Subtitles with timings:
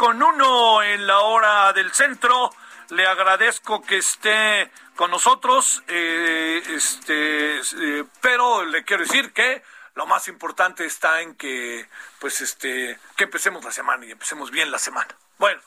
[0.00, 2.50] Con 1 en la hora del centro.
[2.88, 5.82] Le agradezco que esté con nosotros.
[5.88, 9.62] eh, este, eh, pero le quiero decir que
[9.96, 11.86] lo más importante está en que,
[12.18, 15.14] pues, este, que empecemos la semana y empecemos bien la semana.
[15.36, 15.60] Bueno.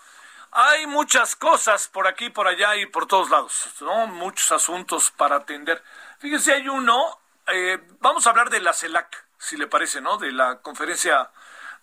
[0.55, 4.05] Hay muchas cosas por aquí, por allá y por todos lados, ¿no?
[4.05, 5.83] Muchos asuntos para atender.
[6.19, 10.17] Fíjese, hay uno, eh, vamos a hablar de la CELAC, si le parece, ¿no?
[10.17, 11.31] De la conferencia,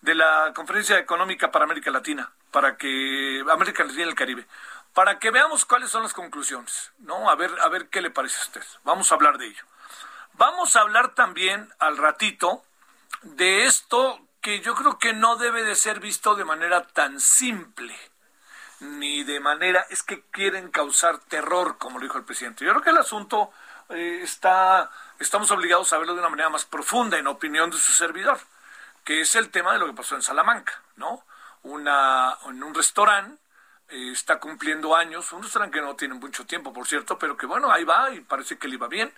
[0.01, 4.47] de la conferencia económica para América Latina, para que, América Latina y el Caribe,
[4.93, 7.29] para que veamos cuáles son las conclusiones, ¿no?
[7.29, 8.63] A ver, a ver qué le parece a usted.
[8.83, 9.63] Vamos a hablar de ello.
[10.33, 12.63] Vamos a hablar también al ratito
[13.21, 17.95] de esto que yo creo que no debe de ser visto de manera tan simple
[18.81, 22.65] ni de manera es que quieren causar terror, como lo dijo el presidente.
[22.65, 23.51] Yo creo que el asunto
[23.89, 27.91] eh, está, estamos obligados a verlo de una manera más profunda, en opinión de su
[27.93, 28.39] servidor,
[29.19, 31.25] es el tema de lo que pasó en Salamanca, ¿no?
[31.63, 33.41] Una, en un restaurante
[33.89, 37.45] eh, está cumpliendo años, un restaurante que no tiene mucho tiempo, por cierto, pero que
[37.45, 39.13] bueno, ahí va y parece que le iba bien,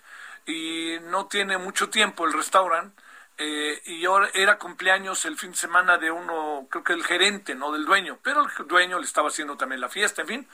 [0.46, 3.00] y no tiene mucho tiempo el restaurante,
[3.36, 7.54] eh, y ahora era cumpleaños el fin de semana de uno, creo que el gerente,
[7.54, 10.48] no del dueño, pero el dueño le estaba haciendo también la fiesta, en fin.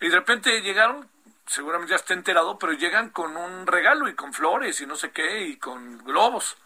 [0.00, 1.08] Y de repente llegaron,
[1.46, 5.10] seguramente ya está enterado, pero llegan con un regalo y con flores y no sé
[5.12, 6.56] qué, y con globos.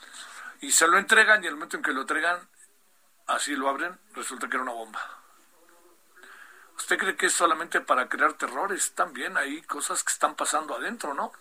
[0.60, 2.48] Y se lo entregan y el momento en que lo entregan,
[3.26, 5.00] así lo abren, resulta que era una bomba.
[6.76, 8.94] ¿Usted cree que es solamente para crear terrores?
[8.94, 11.32] También hay cosas que están pasando adentro, ¿no?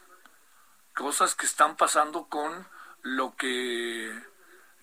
[0.94, 2.68] Cosas que están pasando con
[3.02, 4.09] lo que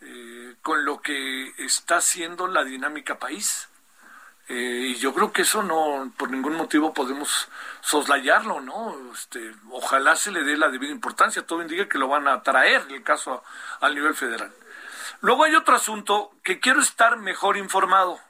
[0.01, 3.69] eh, con lo que está haciendo la dinámica país.
[4.49, 7.49] Eh, y yo creo que eso no, por ningún motivo podemos
[7.81, 8.97] soslayarlo, ¿no?
[9.13, 11.47] Este, ojalá se le dé la debida importancia.
[11.47, 13.43] Todo indica que lo van a traer, el caso
[13.81, 14.53] al nivel federal.
[15.21, 18.21] Luego hay otro asunto que quiero estar mejor informado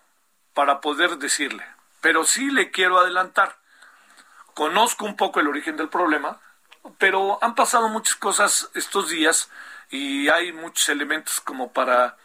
[0.54, 1.66] para poder decirle,
[2.00, 3.56] pero sí le quiero adelantar.
[4.54, 6.40] Conozco un poco el origen del problema,
[6.96, 9.50] pero han pasado muchas cosas estos días
[9.90, 12.16] y hay muchos elementos como para,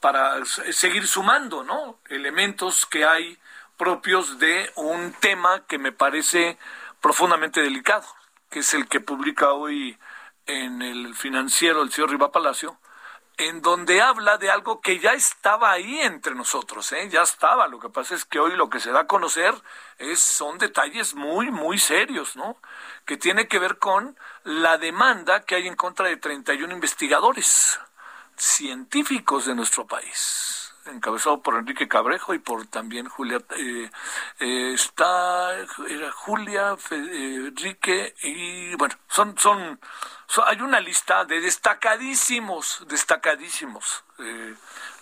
[0.00, 2.00] para seguir sumando, ¿no?
[2.08, 3.38] Elementos que hay
[3.76, 6.58] propios de un tema que me parece
[7.00, 8.06] profundamente delicado,
[8.50, 9.98] que es el que publica hoy
[10.46, 12.78] en el financiero el señor Riva Palacio,
[13.36, 17.08] en donde habla de algo que ya estaba ahí entre nosotros, ¿eh?
[17.08, 17.68] ya estaba.
[17.68, 19.54] Lo que pasa es que hoy lo que se da a conocer
[19.98, 22.58] es, son detalles muy, muy serios, ¿no?
[23.06, 27.80] Que tiene que ver con la demanda que hay en contra de 31 investigadores
[28.40, 30.72] científicos de nuestro país.
[30.86, 33.38] encabezado por Enrique Cabrejo y por también Julia.
[33.56, 33.90] Eh,
[34.40, 35.54] eh, está
[35.88, 39.78] era Julia, Enrique y bueno, son, son,
[40.46, 44.04] hay una lista de destacadísimos, destacadísimos.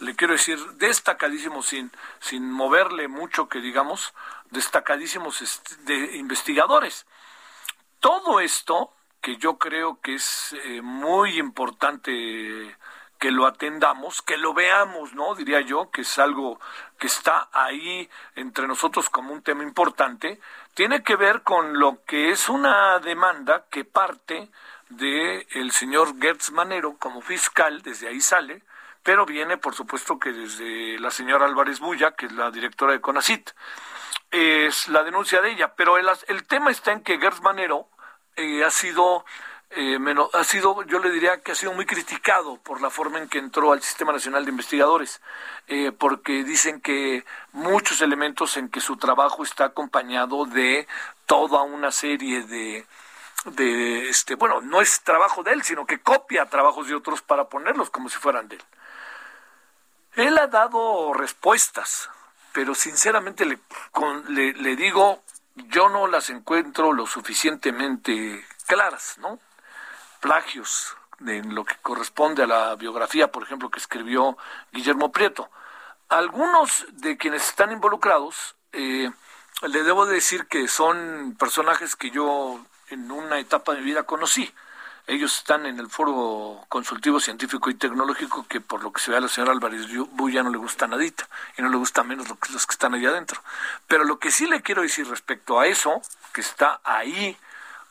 [0.00, 4.14] le quiero decir destacadísimos sin, sin moverle mucho que digamos,
[4.50, 7.06] destacadísimos este, de investigadores.
[8.00, 12.76] Todo esto que yo creo que es muy importante
[13.18, 15.34] que lo atendamos, que lo veamos, ¿no?
[15.34, 16.60] Diría yo, que es algo
[16.98, 20.40] que está ahí entre nosotros como un tema importante,
[20.74, 24.50] tiene que ver con lo que es una demanda que parte
[24.98, 28.62] el señor Gertz Manero como fiscal, desde ahí sale,
[29.02, 33.00] pero viene, por supuesto, que desde la señora Álvarez Bulla, que es la directora de
[33.00, 33.50] CONACIT.
[34.30, 37.88] Es la denuncia de ella, pero el, el tema está en que Gertz Manero
[38.36, 39.24] eh, ha sido
[39.70, 39.98] eh,
[40.32, 43.38] ha sido, yo le diría que ha sido muy criticado por la forma en que
[43.38, 45.20] entró al Sistema Nacional de Investigadores,
[45.66, 50.88] eh, porque dicen que muchos elementos en que su trabajo está acompañado de
[51.26, 52.86] toda una serie de,
[53.44, 57.48] de este, bueno, no es trabajo de él, sino que copia trabajos de otros para
[57.48, 58.62] ponerlos como si fueran de él.
[60.16, 62.08] Él ha dado respuestas,
[62.52, 63.58] pero sinceramente le,
[64.28, 65.22] le, le digo,
[65.54, 69.38] yo no las encuentro lo suficientemente claras, ¿no?
[70.20, 74.36] Plagios en lo que corresponde a la biografía, por ejemplo, que escribió
[74.72, 75.50] Guillermo Prieto.
[76.08, 79.10] Algunos de quienes están involucrados, eh,
[79.62, 82.60] le debo decir que son personajes que yo
[82.90, 84.52] en una etapa de mi vida conocí.
[85.06, 89.16] Ellos están en el foro consultivo científico y tecnológico que por lo que se ve
[89.16, 91.26] a la señora Álvarez Buya no le gusta nadita
[91.56, 93.42] y no le gusta menos los que están allá adentro.
[93.86, 96.02] Pero lo que sí le quiero decir respecto a eso,
[96.34, 97.38] que está ahí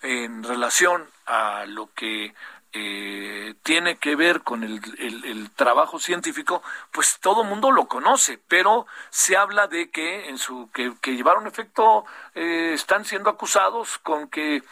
[0.01, 2.33] en relación a lo que
[2.73, 6.61] eh, tiene que ver con el, el, trabajo científico,
[6.91, 12.05] pues todo mundo lo conoce, pero se habla de que en su que, llevaron efecto
[12.35, 14.63] eh, están siendo acusados con que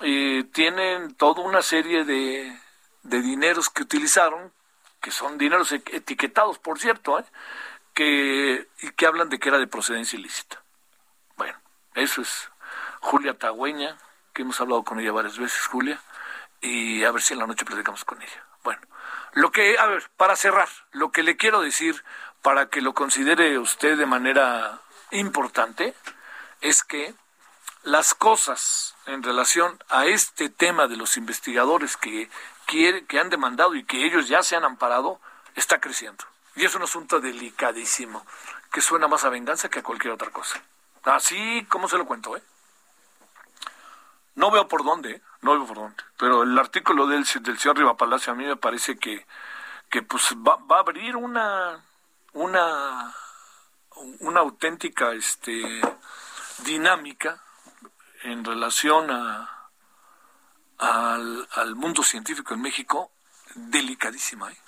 [0.00, 2.58] eh, tienen toda una serie de,
[3.02, 4.50] de dineros que utilizaron,
[5.00, 7.22] que son dineros e, etiquetados, por cierto,
[7.94, 10.62] que y que hablan de que era de procedencia ilícita.
[11.36, 11.58] Bueno,
[11.94, 12.50] eso es
[13.00, 13.96] Julia Tagüeña,
[14.32, 16.00] que hemos hablado con ella varias veces, Julia,
[16.60, 18.44] y a ver si en la noche platicamos con ella.
[18.62, 18.80] Bueno,
[19.32, 22.02] lo que, a ver, para cerrar, lo que le quiero decir
[22.42, 24.80] para que lo considere usted de manera
[25.10, 25.94] importante
[26.60, 27.14] es que
[27.82, 32.30] las cosas en relación a este tema de los investigadores que,
[32.66, 35.20] quiere, que han demandado y que ellos ya se han amparado,
[35.56, 36.24] está creciendo.
[36.54, 38.24] Y es un asunto delicadísimo,
[38.72, 40.62] que suena más a venganza que a cualquier otra cosa.
[41.04, 42.42] Así como se lo cuento, ¿eh?
[44.34, 46.02] No veo por dónde, no veo por dónde.
[46.18, 49.26] Pero el artículo del, del señor Riva Palacio a mí me parece que,
[49.90, 51.84] que pues va, va a abrir una,
[52.32, 53.14] una,
[54.20, 55.80] una auténtica este,
[56.64, 57.42] dinámica
[58.22, 59.68] en relación a,
[60.78, 63.10] al, al mundo científico en México
[63.54, 64.58] delicadísima, ¿eh?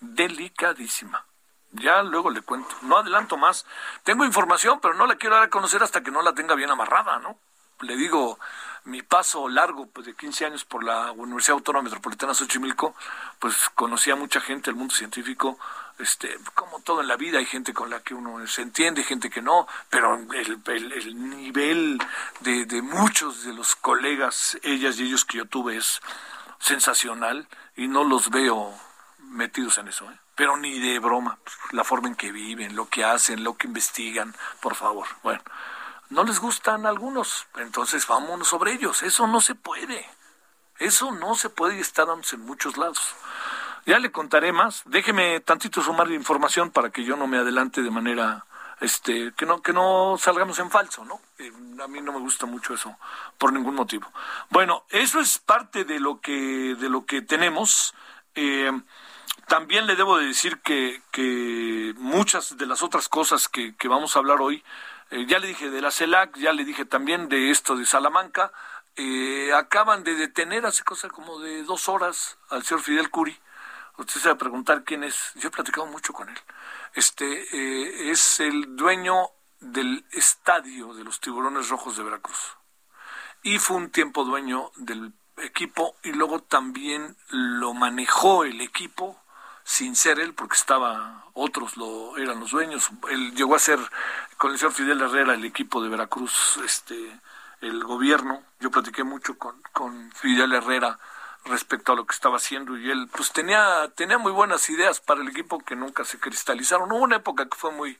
[0.00, 1.24] delicadísima.
[1.72, 2.74] Ya luego le cuento.
[2.82, 3.64] No adelanto más.
[4.02, 6.70] Tengo información, pero no la quiero dar a conocer hasta que no la tenga bien
[6.70, 7.38] amarrada, ¿no?
[7.80, 8.38] Le digo,
[8.84, 12.94] mi paso largo pues, de 15 años por la Universidad Autónoma Metropolitana Xochimilco,
[13.38, 15.58] pues conocí a mucha gente del mundo científico,
[15.98, 19.30] este, como todo en la vida, hay gente con la que uno se entiende, gente
[19.30, 21.98] que no, pero el, el, nivel
[22.40, 26.00] de, de muchos de los colegas, ellas y ellos que yo tuve es
[26.58, 27.46] sensacional
[27.76, 28.74] y no los veo
[29.18, 30.18] metidos en eso, ¿eh?
[30.34, 31.38] pero ni de broma,
[31.72, 35.06] la forma en que viven, lo que hacen, lo que investigan, por favor.
[35.22, 35.40] Bueno,
[36.12, 39.02] no les gustan algunos, entonces vámonos sobre ellos.
[39.02, 40.06] Eso no se puede.
[40.78, 43.14] Eso no se puede y está en muchos lados.
[43.86, 44.82] Ya le contaré más.
[44.84, 48.44] Déjeme tantito sumar información para que yo no me adelante de manera
[48.80, 51.20] este que no que no salgamos en falso, ¿no?
[51.38, 51.50] Eh,
[51.82, 52.94] a mí no me gusta mucho eso
[53.38, 54.12] por ningún motivo.
[54.50, 57.94] Bueno, eso es parte de lo que de lo que tenemos.
[58.34, 58.70] Eh,
[59.46, 61.02] también le debo de decir que,
[61.96, 64.62] muchas de las otras cosas que vamos a hablar hoy
[65.12, 68.50] eh, ya le dije de la CELAC, ya le dije también de esto de Salamanca.
[68.96, 73.38] Eh, acaban de detener hace cosa como de dos horas al señor Fidel Curi.
[73.98, 75.32] Usted se va a preguntar quién es.
[75.34, 76.38] Yo he platicado mucho con él.
[76.94, 79.28] Este eh, es el dueño
[79.60, 82.56] del estadio de los Tiburones Rojos de Veracruz.
[83.42, 89.21] Y fue un tiempo dueño del equipo y luego también lo manejó el equipo
[89.64, 92.90] sin ser él, porque estaba, otros lo eran los dueños.
[93.10, 93.78] Él llegó a ser,
[94.36, 97.20] con el señor Fidel Herrera, el equipo de Veracruz, este,
[97.60, 98.42] el gobierno.
[98.60, 100.98] Yo platiqué mucho con, con Fidel Herrera
[101.44, 105.22] respecto a lo que estaba haciendo y él pues tenía tenía muy buenas ideas para
[105.22, 106.92] el equipo que nunca se cristalizaron.
[106.92, 107.98] Hubo una época que fue muy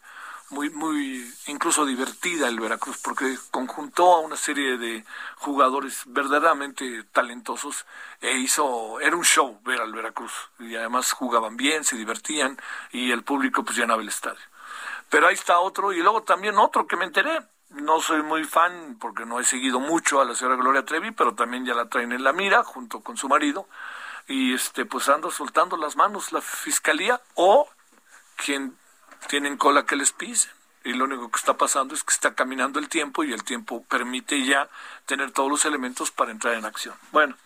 [0.52, 5.04] muy muy incluso divertida el Veracruz porque conjuntó a una serie de
[5.36, 7.86] jugadores verdaderamente talentosos
[8.20, 10.32] e hizo era un show ver al Veracruz.
[10.60, 12.58] Y además jugaban bien, se divertían
[12.92, 14.42] y el público pues llenaba el estadio.
[15.08, 17.40] Pero ahí está otro y luego también otro que me enteré,
[17.70, 21.34] no soy muy fan porque no he seguido mucho a la señora Gloria Trevi, pero
[21.34, 23.66] también ya la traen en la mira junto con su marido.
[24.28, 27.68] Y este pues anda soltando las manos la fiscalía o
[28.36, 28.76] quien
[29.28, 30.52] tienen cola que les pisen
[30.84, 33.84] y lo único que está pasando es que está caminando el tiempo y el tiempo
[33.84, 34.68] permite ya
[35.06, 36.94] tener todos los elementos para entrar en acción.
[37.12, 37.36] Bueno,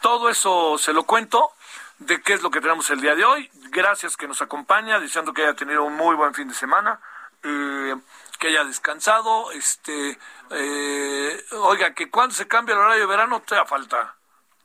[0.00, 1.52] todo eso se lo cuento
[1.98, 3.50] de qué es lo que tenemos el día de hoy.
[3.70, 7.00] Gracias que nos acompaña, deseando que haya tenido un muy buen fin de semana.
[7.42, 7.96] Eh,
[8.40, 10.18] que haya descansado, este,
[10.50, 14.16] eh, oiga, que cuando se cambia el horario de verano todavía falta,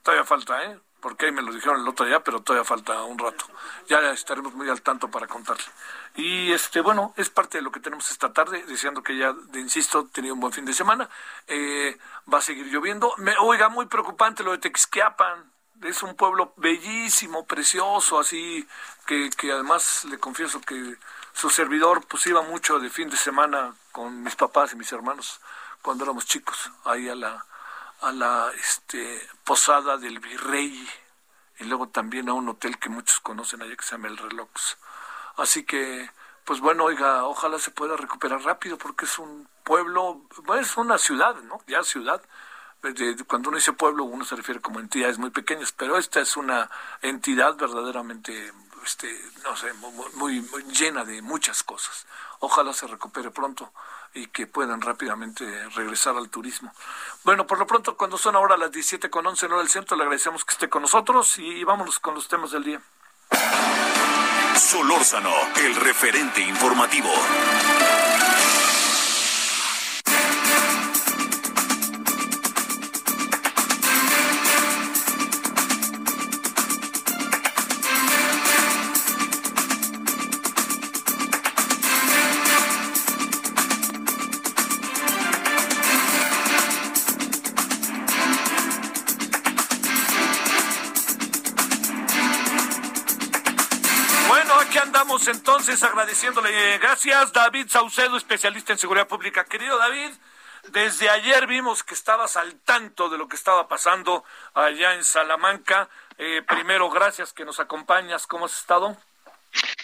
[0.01, 0.79] todavía falta, ¿eh?
[1.05, 3.45] Porque ahí me lo dijeron el otro día, pero todavía falta un rato.
[3.87, 5.63] Ya estaremos muy al tanto para contarle.
[6.15, 10.07] Y este, bueno, es parte de lo que tenemos esta tarde, deseando que ya, insisto,
[10.07, 11.07] tenido un buen fin de semana.
[11.45, 11.95] Eh,
[12.33, 13.13] va a seguir lloviendo.
[13.17, 15.51] Me, oiga, muy preocupante lo de Texquiapan.
[15.83, 18.67] Es un pueblo bellísimo, precioso, así
[19.05, 20.97] que, que además le confieso que
[21.33, 25.39] su servidor pues iba mucho de fin de semana con mis papás y mis hermanos
[25.83, 27.45] cuando éramos chicos, ahí a la,
[28.05, 30.87] a la este, posada del virrey
[31.59, 34.49] y luego también a un hotel que muchos conocen allá que se llama El Reloj.
[35.37, 36.11] Así que,
[36.43, 40.21] pues bueno, oiga, ojalá se pueda recuperar rápido porque es un pueblo,
[40.59, 41.61] es una ciudad, ¿no?
[41.65, 42.21] Ya ciudad.
[43.27, 46.69] cuando uno dice pueblo, uno se refiere como entidades muy pequeñas, pero esta es una
[47.01, 48.53] entidad verdaderamente
[48.85, 52.05] este, no sé, muy, muy, llena de muchas cosas.
[52.39, 53.73] Ojalá se recupere pronto
[54.15, 55.45] y que puedan rápidamente
[55.75, 56.73] regresar al turismo.
[57.23, 59.95] Bueno, por lo pronto, cuando son ahora las 17 con 11 en hora del centro,
[59.95, 62.81] le agradecemos que esté con nosotros y vámonos con los temas del día.
[64.57, 67.09] Solórzano, el referente informativo.
[96.23, 99.43] Entonces agradeciéndole, gracias David Saucedo, especialista en seguridad pública.
[99.43, 100.11] Querido David,
[100.69, 105.89] desde ayer vimos que estabas al tanto de lo que estaba pasando allá en Salamanca.
[106.17, 108.27] Eh, primero, gracias que nos acompañas.
[108.27, 108.95] ¿Cómo has estado?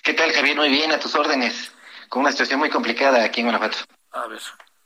[0.03, 0.55] ¿Qué tal, Javier?
[0.55, 1.73] Muy bien, a tus órdenes.
[2.07, 3.79] Con una situación muy complicada aquí en Guanajuato.
[4.11, 4.41] A ver,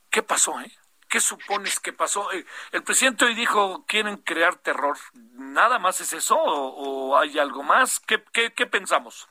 [0.09, 0.71] ¿qué pasó, eh?
[1.07, 2.31] ¿Qué supones que pasó?
[2.31, 4.97] Eh, el presidente hoy dijo, quieren crear terror.
[5.13, 7.99] ¿Nada más es eso o, hay algo más?
[7.99, 9.27] ¿Qué, qué, qué pensamos?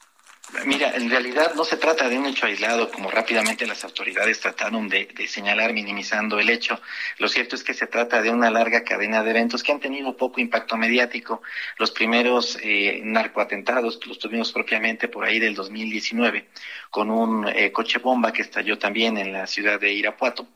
[0.67, 4.89] Mira, en realidad no se trata de un hecho aislado, como rápidamente las autoridades trataron
[4.89, 6.81] de, señalar minimizando el hecho.
[7.19, 10.17] Lo cierto es que se trata de una larga cadena de eventos que han tenido
[10.17, 11.43] poco impacto mediático.
[11.79, 16.49] Los primeros eh, narcoatentados los tuvimos propiamente por ahí del 2019,
[16.91, 20.47] con un eh, coche bomba que estalló también en la ciudad de Irapuato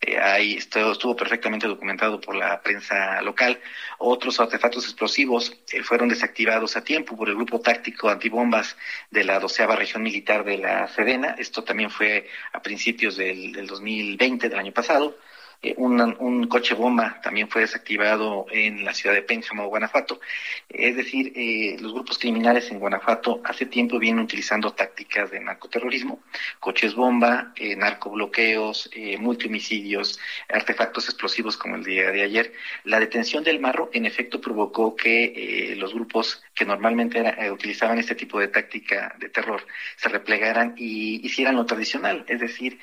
[0.00, 3.58] eh, ahí estuvo, perfectamente documentado por la prensa local.
[3.98, 8.76] Otros artefactos explosivos eh, fueron desactivados a tiempo por el grupo táctico antibombas
[9.10, 11.34] de la doceava región militar de la Sedena.
[11.38, 15.16] Esto también fue a principios del, del 2020, del año pasado.
[15.62, 20.20] Eh, un, coche bomba también fue desactivado en la ciudad de Pénjamo, Guanajuato.
[20.68, 26.20] Es decir, eh, los grupos criminales en Guanajuato hace tiempo vienen utilizando tácticas de narcoterrorismo,
[26.60, 32.52] coches bomba, eh, narcobloqueos, eh, multihomicidios, artefactos explosivos como el día de ayer.
[32.84, 38.38] La detención del marro, en efecto, provocó que los grupos que normalmente utilizaban este tipo
[38.40, 42.78] de táctica de terror se replegaran y hicieran lo tradicional, es decir,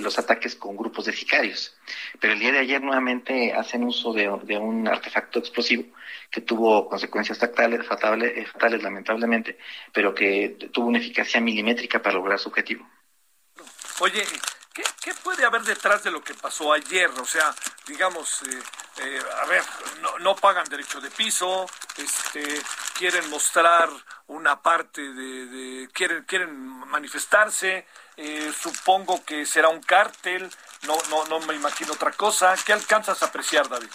[0.00, 1.76] los ataques con grupos de sicarios.
[2.20, 5.84] Pero el día de ayer nuevamente hacen uso de, un artefacto explosivo
[6.30, 9.58] que tuvo consecuencias fatales, fatales, eh, lamentablemente,
[9.92, 12.88] pero que tuvo una eficacia milimétrica para lograr su objetivo.
[14.00, 14.24] Oye,
[14.72, 17.08] ¿qué, puede haber detrás de lo que pasó ayer?
[17.20, 17.54] O sea,
[17.86, 18.62] digamos, eh,
[19.02, 19.62] eh, a ver,
[20.20, 22.42] no, pagan derecho de piso, este,
[22.94, 23.88] quieren mostrar
[24.26, 26.54] una parte de, quieren, quieren
[26.88, 27.86] manifestarse,
[28.60, 30.50] supongo que será un cártel,
[30.86, 32.54] no, no, no me imagino otra cosa.
[32.64, 33.88] ¿Qué alcanzas a apreciar, David?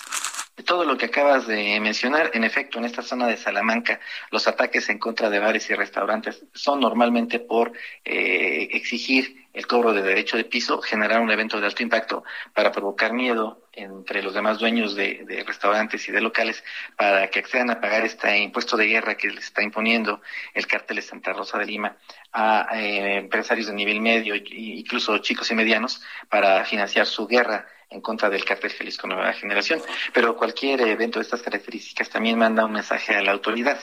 [0.65, 4.89] todo lo que acabas de mencionar, en efecto, en esta zona de Salamanca, los ataques
[4.89, 7.73] en contra de bares y restaurantes son normalmente por
[8.05, 12.71] eh, exigir el cobro de derecho de piso, generar un evento de alto impacto para
[12.71, 16.63] provocar miedo entre los demás dueños de, restaurantes y de locales
[16.95, 20.21] para que accedan a pagar este impuesto de guerra que les está imponiendo
[20.53, 21.97] el cártel de Santa Rosa de Lima
[22.33, 28.01] a eh, empresarios de nivel medio, incluso chicos y medianos, para financiar su guerra en
[28.01, 29.81] contra del cártel Jalisco Nueva Generación.
[30.13, 33.79] Pero cualquier evento de estas características también manda un mensaje a la autoridad.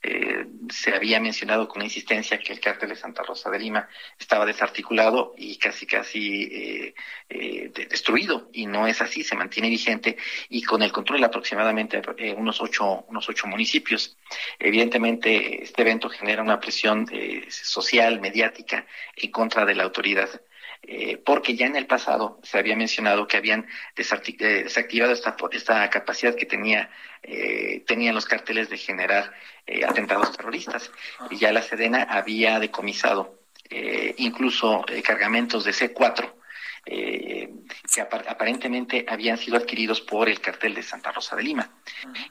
[0.00, 4.46] Eh, se había mencionado con insistencia que el cártel de Santa Rosa de Lima estaba
[4.46, 6.94] desarticulado y casi casi eh,
[7.28, 10.16] eh, destruido y no es así, se mantiene vigente
[10.48, 12.00] y con el control de aproximadamente
[12.36, 14.16] unos ocho unos ocho municipios.
[14.60, 17.06] Evidentemente este evento genera una presión
[17.48, 18.86] social, mediática
[19.16, 20.28] en contra de la autoridad.
[21.24, 26.46] Porque ya en el pasado se había mencionado que habían desactivado esta, esta capacidad que
[26.46, 26.90] tenía,
[27.86, 29.34] tenían los cárteles de generar
[29.68, 30.90] eh, atentados terroristas.
[31.30, 36.32] Y ya la Sedena había decomisado eh, incluso eh, cargamentos de C4
[36.88, 41.70] que aparentemente habían sido adquiridos por el cartel de Santa Rosa de Lima.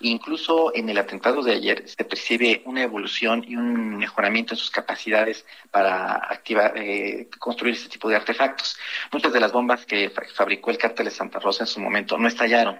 [0.01, 4.71] Incluso en el atentado de ayer se percibe una evolución y un mejoramiento en sus
[4.71, 6.73] capacidades para activar,
[7.39, 8.77] construir este tipo de artefactos.
[9.11, 12.27] Muchas de las bombas que fabricó el cartel de Santa Rosa en su momento no
[12.27, 12.79] estallaron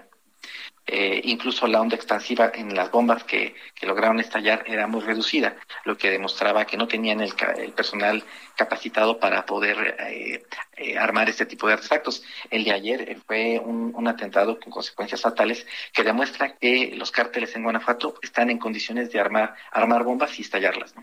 [0.90, 5.98] eh, incluso la onda expansiva en las bombas que, lograron estallar era muy reducida, lo
[5.98, 7.34] que demostraba que no tenían el,
[7.74, 8.24] personal
[8.56, 12.22] capacitado para poder eh, eh, armar este tipo de artefactos.
[12.50, 17.64] El de ayer fue un, atentado con consecuencias fatales que demuestra que los cárteles en
[17.64, 20.94] Guanajuato están en condiciones de armar, armar bombas y estallarlas.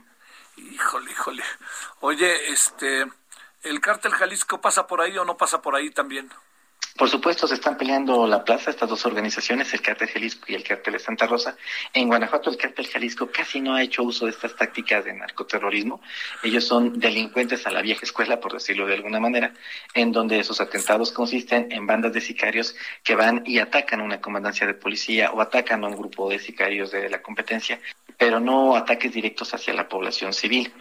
[0.57, 1.43] Híjole, híjole.
[1.99, 3.05] Oye, este,
[3.61, 6.31] ¿el cártel Jalisco pasa por ahí o no pasa por ahí también?
[6.97, 10.63] Por supuesto, se están peleando la plaza estas dos organizaciones, el Cártel Jalisco y el
[10.63, 11.57] Cártel de Santa Rosa.
[11.93, 15.99] En Guanajuato, el Cártel Jalisco casi no ha hecho uso de estas tácticas de narcoterrorismo.
[16.41, 19.53] Ellos son delincuentes a la vieja escuela, por decirlo de alguna manera,
[19.93, 24.65] en donde esos atentados consisten en bandas de sicarios que van y atacan una comandancia
[24.65, 27.77] de policía o atacan a un grupo de sicarios de la competencia
[28.17, 30.73] pero no ataques directos hacia la población civil.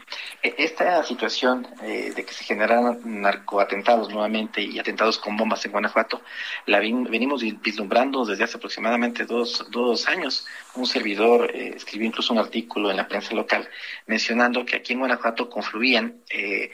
[0.42, 5.72] E, esta situación eh, de que se generaran narcoatentados nuevamente y atentados con bombas en
[5.72, 6.22] Guanajuato,
[6.66, 10.46] la venimos vislumbrando desde hace aproximadamente dos, dos años.
[10.74, 13.68] Un servidor eh, escribió incluso un artículo en la prensa local
[14.06, 16.70] mencionando que aquí en Guanajuato confluían eh,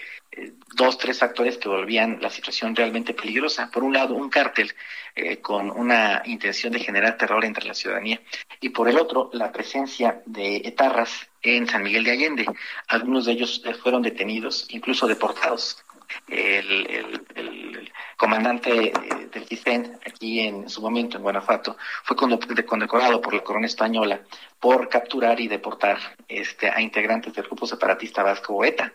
[0.75, 3.71] dos, tres factores que volvían la situación realmente peligrosa.
[3.71, 4.73] Por un lado, un cártel
[5.15, 8.21] eh, con una intención de generar terror entre la ciudadanía
[8.61, 12.47] y por el otro, la presencia de etarras en San Miguel de Allende.
[12.89, 15.85] Algunos de ellos eh, fueron detenidos, incluso deportados.
[16.29, 18.93] El, comandante eh,
[19.33, 24.21] del CISEN, aquí en su momento en Guanajuato, fue condecorado por la corona española
[24.59, 28.93] por capturar y deportar este, a integrantes del grupo separatista vasco ETA.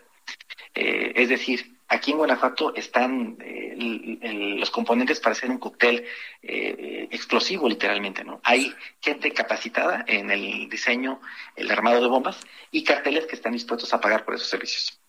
[0.76, 6.06] Eh, es decir, aquí en Guanajuato están eh, los componentes para hacer un cóctel
[6.44, 8.42] eh, explosivo, literalmente, ¿no?
[8.44, 11.22] Hay gente capacitada en el diseño,
[11.56, 12.38] el armado de bombas
[12.72, 15.00] y carteles que están dispuestos a pagar por esos servicios.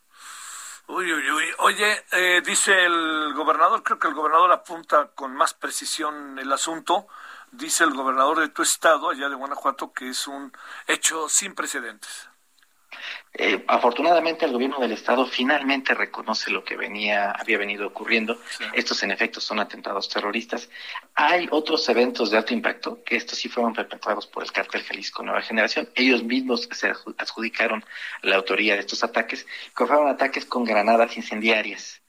[0.88, 1.44] Uy, uy, uy.
[1.59, 7.09] Oye, dice el gobernador, creo que el gobernador apunta con más precisión el asunto.
[7.50, 10.52] Dice el gobernador de tu estado, allá de Guanajuato, que es un
[10.87, 12.29] hecho sin precedentes.
[13.38, 18.40] Eh, afortunadamente el gobierno del estado finalmente reconoce lo que venía había venido ocurriendo.
[18.73, 20.71] Estos en efecto son atentados terroristas.
[21.14, 25.23] Hay otros eventos de alto impacto que estos sí fueron perpetrados por el cártel Jalisco
[25.23, 25.88] Nueva Generación.
[25.95, 27.85] Ellos mismos se adjudicaron
[28.23, 32.01] la autoría de estos ataques, que fueron ataques con granadas incendiarias.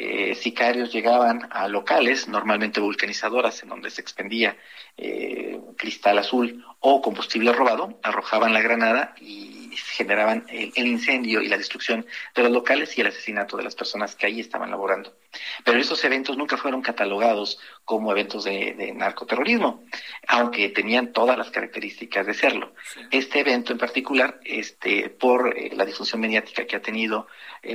[0.00, 4.56] Eh, sicarios llegaban a locales, normalmente vulcanizadoras, en donde se expendía
[4.96, 11.56] eh, cristal azul o combustible robado, arrojaban la granada y generaban el, incendio y la
[11.56, 15.16] destrucción de los locales y el asesinato de las personas que ahí estaban laborando.
[15.64, 19.82] Pero esos eventos nunca fueron catalogados como eventos de, narcoterrorismo,
[20.28, 22.72] aunque tenían todas las características de serlo.
[23.10, 27.26] Este evento en particular, este, por eh, la difusión mediática que ha tenido,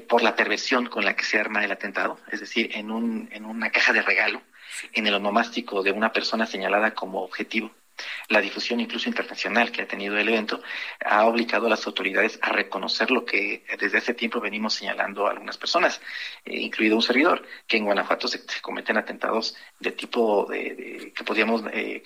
[0.07, 3.45] por la perversión con la que se arma el atentado, es decir, en, un, en
[3.45, 4.41] una caja de regalo,
[4.93, 7.71] en el onomástico de una persona señalada como objetivo,
[8.27, 10.61] la difusión incluso internacional que ha tenido el evento
[11.05, 15.31] ha obligado a las autoridades a reconocer lo que desde hace tiempo venimos señalando a
[15.31, 16.01] algunas personas,
[16.45, 21.63] eh, incluido un servidor, que en Guanajuato se, cometen atentados de tipo de, que podríamos
[21.71, 22.01] eh,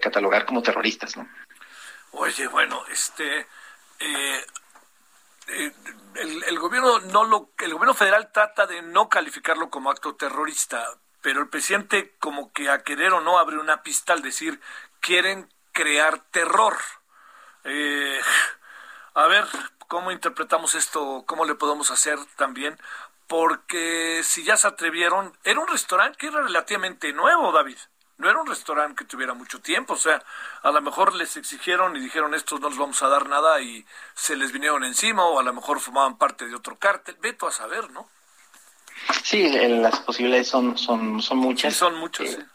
[0.00, 1.28] catalogar como terroristas, ¿no?
[2.12, 3.46] Oye, bueno, este
[4.00, 4.40] eh,
[5.46, 10.84] el, el, gobierno no lo el gobierno federal trata de no calificarlo como acto terrorista
[11.26, 14.60] pero el presidente como que a querer o no abre una pista al decir
[15.00, 16.76] quieren crear terror.
[17.64, 18.20] Eh,
[19.14, 19.44] a ver,
[19.88, 21.24] ¿cómo interpretamos esto?
[21.26, 22.78] ¿Cómo le podemos hacer también?
[23.26, 27.78] Porque si ya se atrevieron, era un restaurante que era relativamente nuevo, David.
[28.18, 30.22] No era un restaurante que tuviera mucho tiempo, o sea,
[30.62, 33.84] a lo mejor les exigieron y dijeron estos no les vamos a dar nada y
[34.14, 37.16] se les vinieron encima o a lo mejor formaban parte de otro cártel.
[37.20, 38.08] Veto a saber, ¿no?
[39.22, 41.74] Sí, las posibilidades son, son, son muchas.
[41.74, 42.46] Sí, son muchas, eh,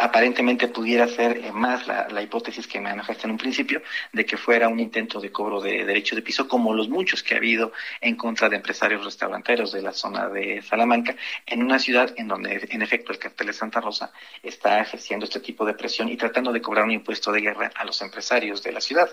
[0.00, 4.36] aparentemente pudiera ser eh, más la, la, hipótesis que manejaste en un principio de que
[4.36, 7.72] fuera un intento de cobro de derecho de piso como los muchos que ha habido
[8.00, 11.14] en contra de empresarios restauranteros de la zona de Salamanca
[11.46, 14.10] en una ciudad en donde en efecto el cartel de Santa Rosa
[14.42, 17.84] está ejerciendo este tipo de presión y tratando de cobrar un impuesto de guerra a
[17.84, 19.10] los empresarios de la ciudad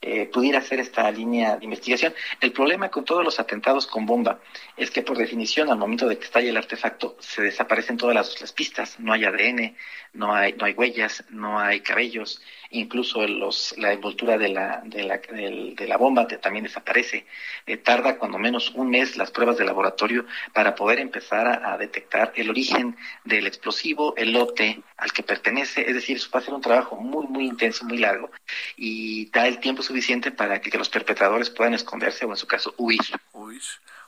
[0.00, 2.14] eh, pudiera ser esta línea de investigación.
[2.40, 4.40] El problema con todos los atentados con bomba
[4.76, 8.40] es que por definición al momento de que estalle el artefacto se desaparecen todas las,
[8.40, 9.76] las pistas, no hay ADN,
[10.12, 15.02] no hay, no hay huellas, no hay cabellos, incluso los, la envoltura de la, de
[15.04, 17.26] la, de, la bomba también desaparece.
[17.66, 22.32] Eh, tarda cuando menos un mes las pruebas de laboratorio para poder empezar a, detectar
[22.36, 26.54] el origen del explosivo, el lote al que pertenece, es decir, eso va a ser
[26.54, 28.30] un trabajo muy, muy intenso, muy largo
[28.76, 32.74] y da el tiempo suficiente para que los perpetradores puedan esconderse o en su caso
[32.76, 33.00] huir.
[33.32, 33.62] Huir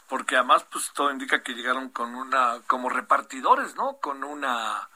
[0.08, 3.98] porque además pues todo indica que llegaron con una como repartidores, ¿no?
[3.98, 4.90] Con una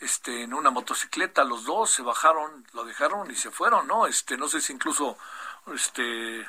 [0.00, 4.06] este, en una motocicleta, los dos se bajaron, lo dejaron y se fueron, ¿no?
[4.06, 5.18] Este, no sé si incluso,
[5.74, 6.46] este,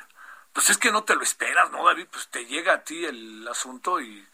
[0.52, 2.06] pues es que no te lo esperas, ¿no, David?
[2.10, 4.26] Pues te llega a ti el asunto y,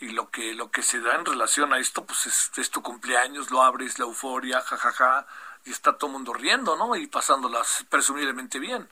[0.00, 2.82] y lo que, lo que se da en relación a esto, pues es, es tu
[2.82, 5.26] cumpleaños, lo abres, la euforia, jajaja,
[5.64, 6.94] y está todo el mundo riendo, ¿no?
[6.96, 8.88] Y pasándolas presumiblemente bien.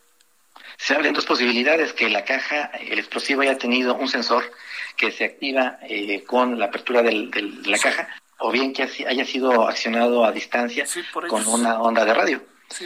[0.78, 4.50] Se abren dos posibilidades, que la caja, el explosivo haya tenido un sensor
[4.96, 8.83] que se activa eh, con la apertura del, del, de la caja o bien que
[8.83, 10.87] haya sido accionado a distancia
[11.29, 12.42] con una onda de radio.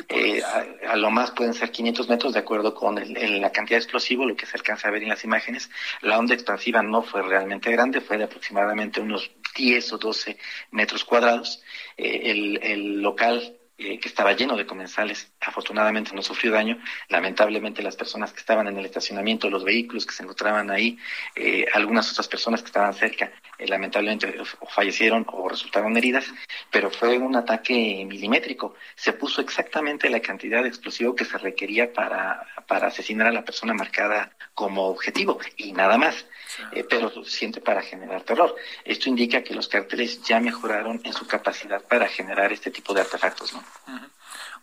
[0.09, 0.43] eh,
[0.89, 4.37] a, lo más pueden ser 500 metros de acuerdo con la cantidad de explosivo, lo
[4.37, 5.71] que se alcanza a ver en las imágenes.
[6.03, 10.39] La onda expansiva no fue realmente grande, fue de aproximadamente unos 10 o 12
[10.71, 11.63] metros cuadrados.
[11.97, 15.33] Eh, el, el local eh, que estaba lleno de comensales.
[15.41, 16.79] Afortunadamente no sufrió daño.
[17.09, 20.99] Lamentablemente las personas que estaban en el estacionamiento, los vehículos que se encontraban ahí,
[21.35, 24.35] eh, algunas otras personas que estaban cerca, eh, lamentablemente
[24.69, 26.27] fallecieron o resultaron heridas,
[26.71, 28.77] pero fue un ataque milimétrico.
[28.95, 33.45] Se puso exactamente la cantidad de explosivo que se requería para, para asesinar a la
[33.45, 36.25] persona marcada como objetivo y nada más.
[36.73, 38.55] Eh, pero suficiente para generar terror.
[38.85, 43.03] Esto indica que los cárteles ya mejoraron en su capacidad para generar este tipo de
[43.03, 43.65] artefactos, ¿no?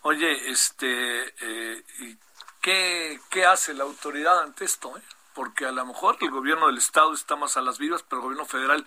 [0.02, 1.82] Oye, este, eh,
[2.60, 4.96] ¿qué, ¿qué hace la autoridad ante esto?
[4.96, 5.02] Eh?
[5.34, 8.24] Porque a lo mejor el gobierno del estado está más a las vivas, pero el
[8.24, 8.86] gobierno federal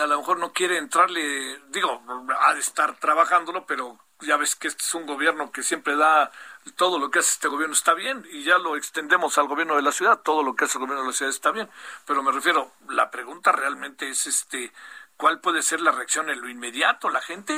[0.00, 2.00] a lo mejor no quiere entrarle, digo,
[2.38, 6.30] ha de estar trabajándolo, pero ya ves que este es un gobierno que siempre da
[6.72, 9.82] todo lo que hace este gobierno está bien y ya lo extendemos al gobierno de
[9.82, 11.68] la ciudad, todo lo que hace el gobierno de la ciudad está bien,
[12.06, 14.72] pero me refiero, la pregunta realmente es este
[15.18, 17.10] ¿Cuál puede ser la reacción en lo inmediato?
[17.10, 17.52] La gente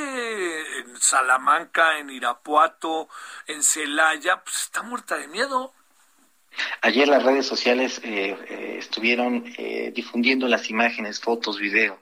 [0.79, 3.07] en Salamanca, en Irapuato,
[3.45, 5.71] en Celaya, pues está muerta de miedo.
[6.81, 11.99] Ayer las redes sociales eh, eh, estuvieron eh, difundiendo las imágenes, fotos, video,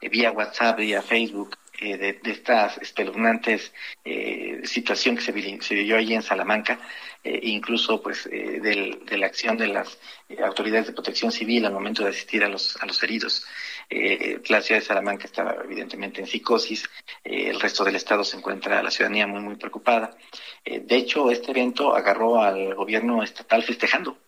[0.00, 3.72] vía WhatsApp, vía Facebook, eh, de, estas espeluznantes
[4.04, 6.78] eh, situación que se, vivió allí en Salamanca,
[7.26, 11.66] eh, incluso pues eh, del, de la acción de las eh, autoridades de protección civil
[11.66, 13.44] al momento de asistir a los, a los heridos.
[14.48, 16.88] la ciudad de Salamanca estaba evidentemente en psicosis,
[17.24, 20.16] el resto del estado se encuentra la ciudadanía muy muy preocupada.
[20.64, 24.18] de hecho, este evento agarró al gobierno estatal festejando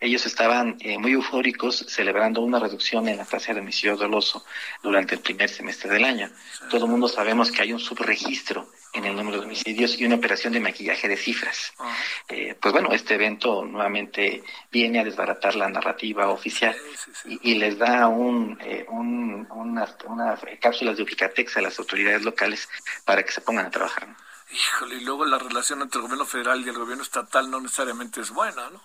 [0.00, 4.44] ellos estaban eh, muy eufóricos celebrando una reducción en la tasa de homicidio doloso
[4.82, 6.30] durante el primer semestre del año.
[6.70, 10.14] Todo el mundo sabemos que hay un subregistro en el número de homicidios y una
[10.14, 11.72] operación de maquillaje de cifras.
[12.28, 16.76] Eh, pues bueno, este evento nuevamente viene a desbaratar la narrativa oficial
[17.24, 22.22] Y, y, les da un, eh, un, unas, unas cápsulas de ubicatex a las autoridades
[22.22, 22.68] locales
[23.04, 24.08] para que se pongan a trabajar.
[24.50, 28.20] Híjole, y luego la relación entre el gobierno federal y el gobierno estatal no necesariamente
[28.20, 28.80] es buena, ¿no?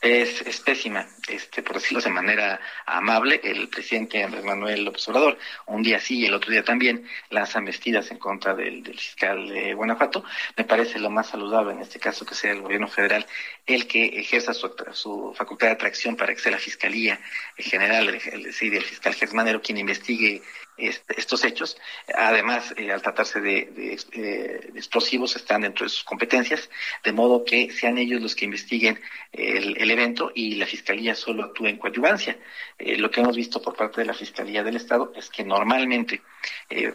[0.00, 5.38] Es, es, pésima, este, por decirlo de manera amable, el presidente Andrés Manuel López Obrador,
[5.66, 9.48] un día sí y el otro día también, lanza vestidas en contra del, del, fiscal
[9.48, 10.24] de Guanajuato.
[10.56, 13.26] Me parece lo más saludable en este caso que sea el gobierno federal
[13.66, 17.20] el que ejerza su, su facultad de atracción para que sea la Fiscalía
[17.56, 20.42] General, el, el fiscal Germánero quien investigue
[20.78, 21.76] estos hechos.
[22.14, 26.70] Además, eh, al tratarse de, eh, explosivos, están dentro de sus competencias,
[27.04, 29.00] de modo que sean ellos los que investiguen
[29.32, 32.38] el, evento y la Fiscalía solo actúe en coadyuvancia.
[32.78, 36.22] Eh, lo que hemos visto por parte de la Fiscalía del Estado es que normalmente,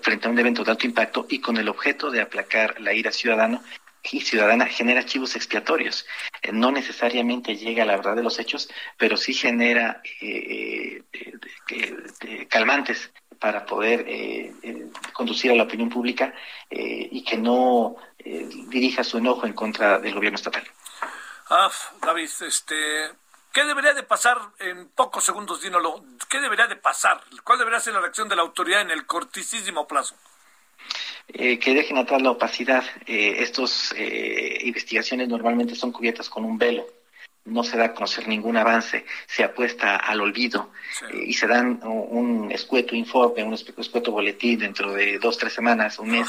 [0.02, 3.12] frente a un evento de alto impacto y con el objeto de aplacar la ira
[3.12, 3.62] ciudadana,
[4.12, 6.06] y ciudadana genera archivos expiatorios.
[6.52, 10.02] no necesariamente llega a la verdad de los hechos, pero sí genera
[12.50, 13.12] calmantes
[13.43, 16.34] para poder eh, eh, conducir a la opinión pública
[16.69, 20.63] eh, y que no dirija su enojo en contra del gobierno estatal.
[21.49, 21.69] Ah,
[22.01, 23.12] David, este,
[23.51, 26.06] ¿qué debería de pasar en pocos segundos, dínolo?
[26.29, 27.21] ¿Qué debería de pasar?
[27.43, 30.15] ¿Cuál debería ser la reacción de la autoridad en el cortísimo plazo?
[31.27, 32.84] que dejen atrás la opacidad.
[33.08, 33.93] Estas
[34.62, 36.86] investigaciones normalmente son cubiertas con un velo
[37.45, 40.71] no se da a conocer ningún avance, se apuesta al olvido
[41.12, 45.99] eh, y se dan un, escueto informe, un escueto boletín dentro de dos, tres semanas,
[45.99, 46.27] un mes,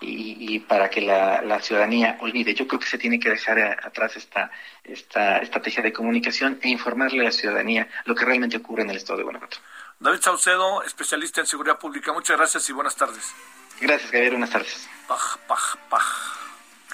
[0.00, 2.54] y, para que la, ciudadanía olvide.
[2.54, 4.50] Yo creo que se tiene que dejar atrás esta,
[4.84, 8.96] esta estrategia de comunicación e informarle a la ciudadanía lo que realmente ocurre en el
[8.96, 9.58] estado de Guanajuato.
[9.98, 13.32] David Saucedo, especialista en seguridad pública, muchas gracias y buenas tardes.
[13.80, 14.88] Gracias, Javier, buenas tardes.
[15.06, 16.04] Paj, paj, paj.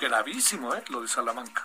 [0.00, 0.82] Gravísimo, ¿eh?
[0.90, 1.64] Lo de Salamanca.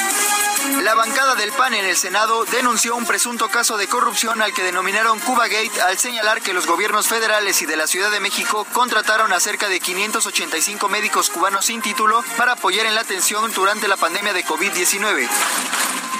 [0.83, 4.63] La bancada del PAN en el Senado denunció un presunto caso de corrupción al que
[4.63, 8.65] denominaron Cuba Gate al señalar que los gobiernos federales y de la Ciudad de México
[8.73, 13.87] contrataron a cerca de 585 médicos cubanos sin título para apoyar en la atención durante
[13.87, 15.27] la pandemia de COVID-19.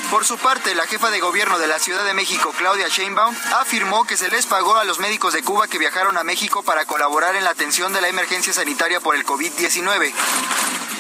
[0.09, 4.05] Por su parte, la jefa de gobierno de la Ciudad de México, Claudia Sheinbaum, afirmó
[4.05, 7.35] que se les pagó a los médicos de Cuba que viajaron a México para colaborar
[7.35, 10.11] en la atención de la emergencia sanitaria por el COVID-19.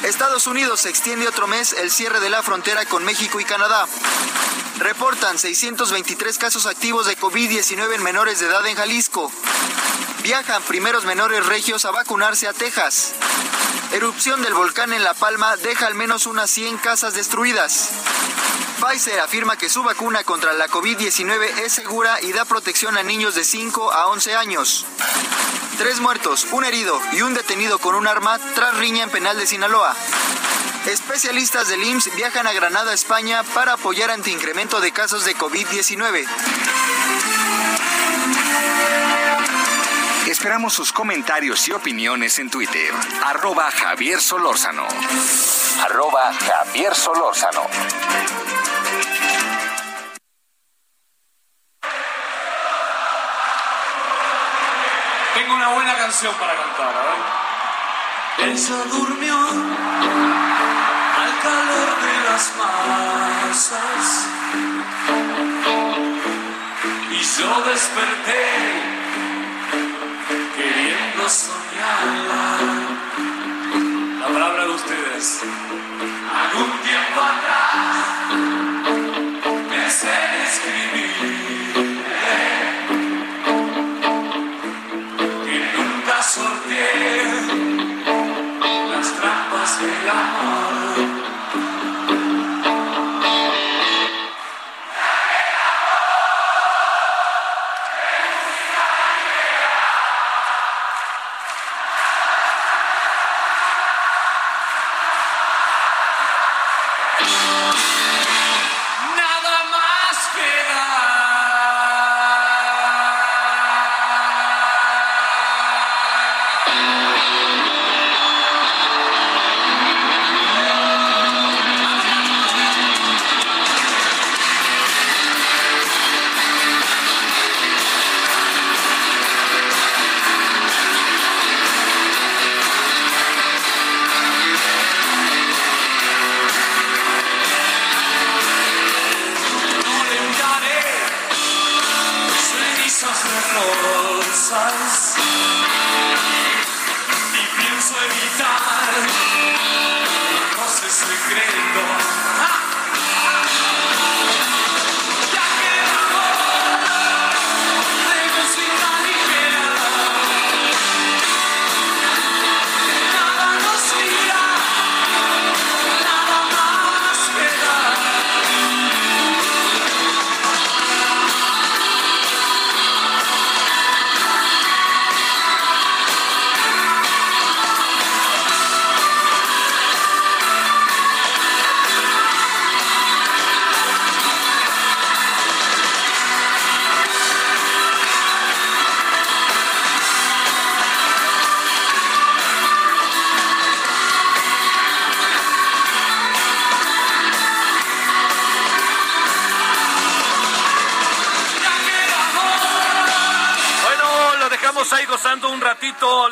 [0.03, 3.87] Estados Unidos extiende otro mes el cierre de la frontera con México y Canadá.
[4.81, 9.31] Reportan 623 casos activos de COVID-19 en menores de edad en Jalisco.
[10.23, 13.13] Viajan primeros menores regios a vacunarse a Texas.
[13.91, 17.91] Erupción del volcán en La Palma deja al menos unas 100 casas destruidas.
[18.81, 23.35] Pfizer afirma que su vacuna contra la COVID-19 es segura y da protección a niños
[23.35, 24.87] de 5 a 11 años.
[25.77, 29.45] Tres muertos, un herido y un detenido con un arma tras riña en penal de
[29.45, 29.95] Sinaloa.
[30.87, 36.25] Especialistas del IMSS viajan a Granada, España, para apoyar ante incremento de casos de COVID-19.
[40.27, 42.91] Esperamos sus comentarios y opiniones en Twitter.
[43.23, 44.87] Arroba Javier Solórzano.
[45.83, 47.61] Arroba Javier Solórzano.
[55.35, 57.41] Tengo una buena canción para cantar, a ver.
[58.49, 60.50] Ella durmió
[61.41, 64.05] calor de las masas
[67.09, 68.45] y yo desperté
[70.55, 72.43] queriendo soñarla.
[74.19, 75.41] La palabra de ustedes.
[76.41, 77.61] Algún tiempo atrás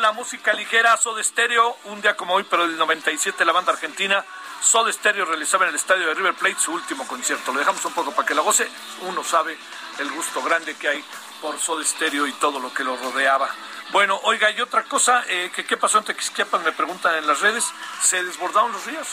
[0.10, 4.26] la música ligera Soda Stereo, un día como hoy, pero el 97 la banda argentina
[4.60, 7.54] Soda Stereo realizaba en el estadio de River Plate su último concierto.
[7.54, 8.68] Lo dejamos un poco para que la goce.
[9.02, 9.56] Uno sabe
[10.00, 11.06] el gusto grande que hay
[11.40, 13.52] por Soda Stereo y todo lo que lo rodeaba.
[13.92, 17.42] Bueno, oiga, y otra cosa, eh, que qué pasó en Tequisquiapan, me preguntan en las
[17.42, 19.08] redes, se desbordaron los ríos.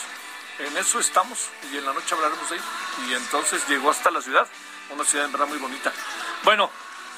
[0.57, 1.37] En eso estamos
[1.71, 2.65] y en la noche hablaremos de ello.
[3.07, 4.47] Y entonces llegó hasta la ciudad,
[4.89, 5.93] una ciudad en verdad muy bonita.
[6.43, 6.71] Bueno,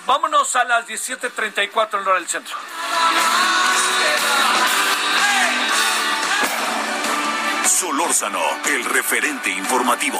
[0.05, 2.57] vámonos a las 17.34 en hora del centro.
[7.99, 10.17] Solórzano, el referente informativo.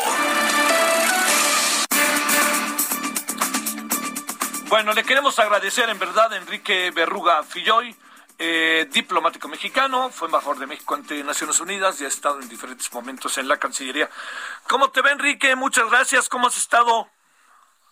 [4.67, 7.95] Bueno, le queremos agradecer en verdad a Enrique Berruga Filloy,
[8.37, 12.91] eh, diplomático mexicano, fue embajador de México ante Naciones Unidas y ha estado en diferentes
[12.93, 14.09] momentos en la Cancillería.
[14.67, 15.55] ¿Cómo te va, Enrique?
[15.55, 16.27] Muchas gracias.
[16.27, 17.07] ¿Cómo has estado?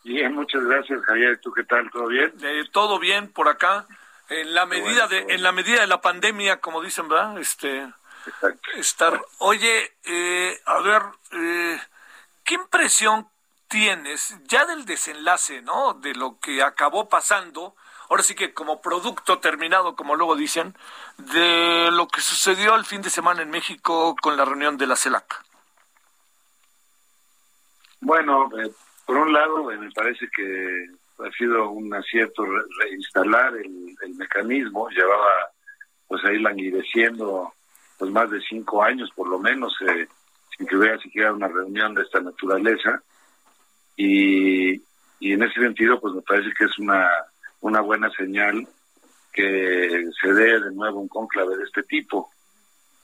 [0.03, 1.39] Bien, muchas gracias, Javier.
[1.41, 1.89] ¿Tú qué tal?
[1.91, 2.33] ¿Todo bien?
[2.41, 3.85] Eh, todo bien por acá.
[4.27, 7.39] En la medida de, en la medida de la pandemia, como dicen, ¿verdad?
[7.39, 7.87] Este,
[8.27, 8.71] Exacto.
[8.75, 9.21] estar.
[9.39, 11.79] Oye, eh, a ver, eh,
[12.43, 13.27] ¿qué impresión
[13.67, 15.93] tienes ya del desenlace, ¿no?
[15.93, 17.75] De lo que acabó pasando,
[18.09, 20.75] ahora sí que como producto terminado, como luego dicen,
[21.17, 24.95] de lo que sucedió el fin de semana en México con la reunión de la
[24.95, 25.43] CELAC.
[27.99, 28.71] Bueno, eh,
[29.05, 30.87] por un lado, eh, me parece que
[31.19, 34.87] ha sido un acierto re- reinstalar el, el mecanismo.
[34.89, 35.51] Llevaba,
[36.07, 37.53] pues ahí languideciendo,
[37.97, 40.07] pues más de cinco años, por lo menos, eh,
[40.55, 43.01] sin que hubiera siquiera una reunión de esta naturaleza.
[43.95, 44.73] Y,
[45.19, 47.09] y en ese sentido, pues me parece que es una,
[47.61, 48.67] una buena señal
[49.33, 52.29] que se dé de nuevo un cónclave de este tipo.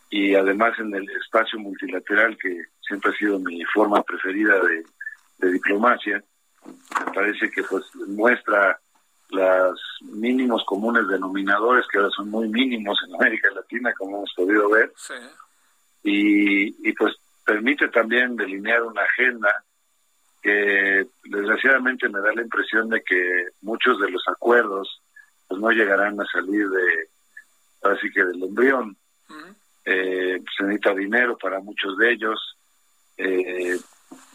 [0.09, 4.83] Y además en el espacio multilateral, que siempre ha sido mi forma preferida de,
[5.39, 6.23] de diplomacia,
[6.65, 8.79] me parece que pues muestra
[9.33, 14.69] los mínimos comunes denominadores que ahora son muy mínimos en América Latina, como hemos podido
[14.69, 15.13] ver, Sí.
[16.03, 17.15] y, y pues
[17.45, 19.63] permite también delinear una agenda
[20.41, 25.01] que desgraciadamente me da la impresión de que muchos de los acuerdos
[25.47, 27.09] pues no llegarán a salir de
[27.83, 28.95] así que del embrión.
[29.85, 32.57] Eh, se necesita dinero para muchos de ellos.
[33.17, 33.77] Eh,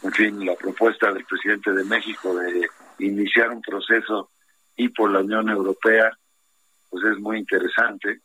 [0.03, 2.67] en fin la propuesta del presidente de México de
[2.99, 4.29] iniciar un proceso
[4.79, 6.11] y por la Unión Europea
[6.89, 8.21] pues es muy interesante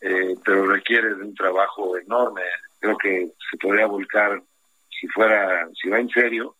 [0.00, 2.42] eh, pero requiere de un trabajo enorme
[2.78, 4.40] creo que se podría volcar
[4.88, 6.56] si fuera si va en serio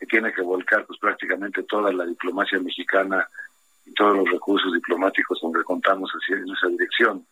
[0.00, 3.28] que tiene que volcar pues prácticamente toda la diplomacia mexicana
[3.84, 7.26] y todos los recursos diplomáticos con que contamos así en esa dirección.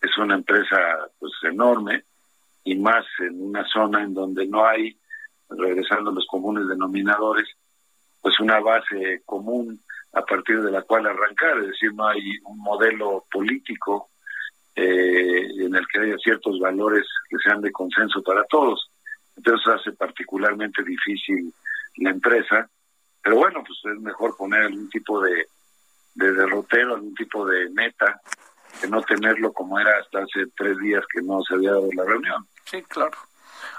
[0.00, 0.76] Es una empresa
[1.20, 2.04] pues enorme
[2.64, 4.98] y más en una zona en donde no hay,
[5.48, 7.48] regresando a los comunes denominadores,
[8.20, 9.80] pues una base común
[10.12, 14.10] a partir de la cual arrancar, es decir, no hay un modelo político
[14.74, 18.90] eh, en el que haya ciertos valores que sean de consenso para todos.
[19.36, 21.52] Entonces hace particularmente difícil
[21.96, 22.68] la empresa,
[23.22, 25.46] pero bueno, pues es mejor poner algún tipo de,
[26.14, 28.20] de derrotero, algún tipo de meta,
[28.80, 32.04] que no tenerlo como era hasta hace tres días que no se había dado la
[32.04, 32.46] reunión.
[32.64, 33.16] Sí, claro.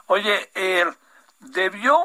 [0.08, 0.86] Oye, eh,
[1.42, 1.98] debió,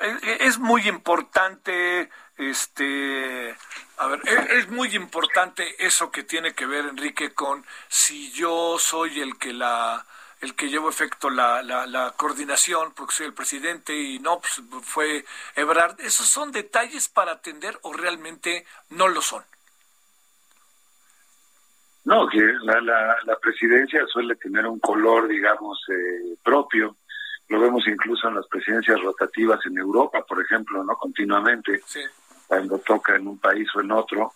[0.00, 3.56] es, es muy importante, este,
[3.98, 8.78] a ver, es, es muy importante eso que tiene que ver, Enrique, con si yo
[8.78, 10.06] soy el que la,
[10.40, 14.62] el que llevo efecto la, la, la coordinación, porque soy el presidente y no, pues
[14.82, 15.24] fue
[15.56, 16.00] Ebrard.
[16.00, 19.44] ¿Esos son detalles para atender o realmente no lo son?
[22.04, 26.96] No, que la, la, la presidencia suele tener un color, digamos, eh, propio.
[27.48, 30.94] Lo vemos incluso en las presidencias rotativas en Europa, por ejemplo, ¿no?
[30.96, 32.00] Continuamente, Sí.
[32.46, 34.32] cuando toca en un país o en otro,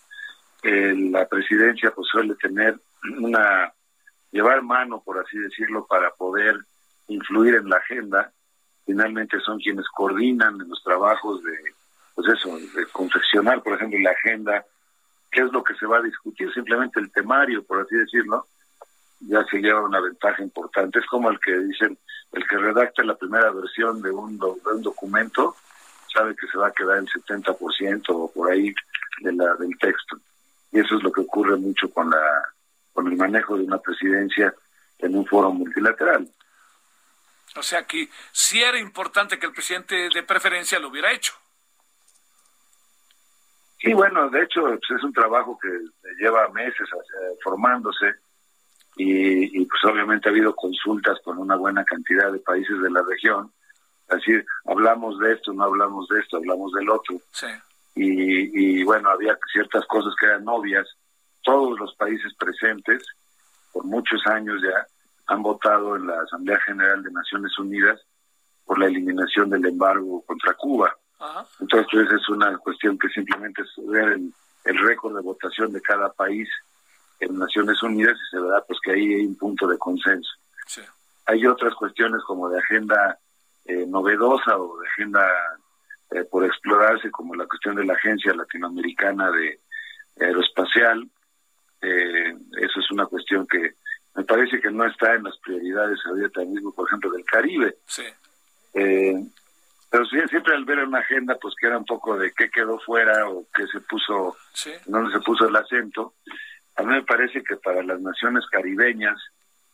[0.63, 2.79] eh, la presidencia pues suele tener
[3.19, 3.71] una,
[4.31, 6.57] llevar mano, por así decirlo, para poder
[7.07, 8.31] influir en la agenda.
[8.85, 11.57] Finalmente son quienes coordinan en los trabajos de,
[12.15, 14.65] pues eso, de confeccionar, por ejemplo, la agenda
[15.31, 18.45] qué es lo que se va a discutir, simplemente el temario, por así decirlo,
[19.27, 20.99] ya se lleva una ventaja importante.
[20.99, 21.97] Es como el que dicen,
[22.31, 25.55] el que redacta la primera versión de un, do- de un documento,
[26.13, 28.73] sabe que se va a quedar el 70% o por ahí
[29.21, 30.17] de la, del texto.
[30.71, 32.43] Y eso es lo que ocurre mucho con, la,
[32.93, 34.53] con el manejo de una presidencia
[34.99, 36.27] en un foro multilateral.
[37.55, 41.33] O sea que sí era importante que el presidente de preferencia lo hubiera hecho.
[43.79, 45.69] Sí, bueno, de hecho pues, es un trabajo que
[46.19, 48.13] lleva meses eh, formándose
[48.95, 53.01] y, y, pues obviamente ha habido consultas con una buena cantidad de países de la
[53.01, 53.51] región.
[54.09, 54.31] Así,
[54.65, 57.17] hablamos de esto, no hablamos de esto, hablamos del otro.
[57.31, 57.47] Sí.
[57.95, 60.87] Y, y bueno, había ciertas cosas que eran obvias
[61.43, 63.03] todos los países presentes,
[63.71, 64.87] por muchos años ya,
[65.27, 67.99] han votado en la Asamblea General de Naciones Unidas
[68.65, 70.95] por la eliminación del embargo contra Cuba.
[71.59, 74.33] Entonces, pues, es una cuestión que simplemente es ver el,
[74.65, 76.49] el récord de votación de cada país
[77.23, 80.31] en Naciones Unidas y se verá pues que ahí hay un punto de consenso.
[81.25, 83.17] Hay otras cuestiones como de agenda
[83.65, 85.25] eh, novedosa o de agenda
[86.11, 89.59] eh, por explorarse, como la cuestión de la Agencia Latinoamericana de
[90.19, 91.09] Aeroespacial.
[91.81, 93.75] Eh, eso es una cuestión que
[94.15, 97.77] me parece que no está en las prioridades ahorita mismo, por ejemplo, del Caribe.
[97.87, 98.03] Sí.
[98.73, 99.15] Eh,
[99.89, 102.79] pero sí, siempre al ver una agenda, pues que era un poco de qué quedó
[102.79, 104.35] fuera o qué se puso,
[104.85, 106.13] dónde se puso el acento.
[106.75, 109.19] A mí me parece que para las naciones caribeñas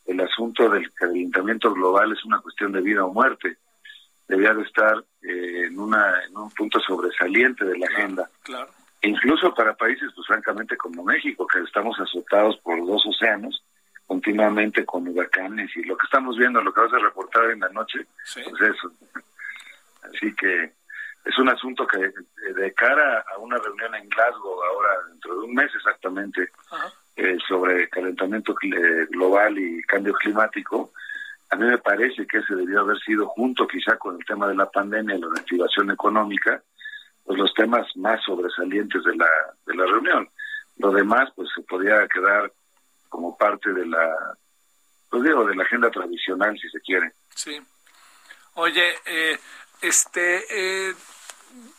[0.06, 3.58] el asunto del calentamiento global es una cuestión de vida o muerte.
[4.28, 8.30] Debía de estar eh, en, una, en un punto sobresaliente de la agenda.
[8.44, 8.70] Claro.
[9.02, 13.64] incluso para países, pues francamente, como México, que estamos azotados por dos océanos,
[14.08, 17.70] continuamente con huracanes y lo que estamos viendo, lo que vas a reportar en la
[17.70, 18.00] noche,
[18.34, 18.92] pues eso.
[20.02, 20.74] Así que
[21.26, 22.12] es un asunto que
[22.54, 26.52] de cara a una reunión en Glasgow ahora dentro de un mes exactamente
[27.16, 28.56] eh, sobre calentamiento
[29.10, 30.94] global y cambio climático,
[31.50, 34.56] a mí me parece que ese debió haber sido junto quizá con el tema de
[34.56, 36.64] la pandemia y la reactivación económica,
[37.26, 39.28] pues los temas más sobresalientes de la,
[39.66, 40.30] de la reunión.
[40.78, 42.52] Lo demás pues se podía quedar
[43.10, 44.38] como parte de la,
[45.10, 47.12] pues digo, de la agenda tradicional, si se quiere.
[47.36, 47.60] Sí.
[48.54, 49.38] Oye, eh,
[49.82, 50.96] este, eh,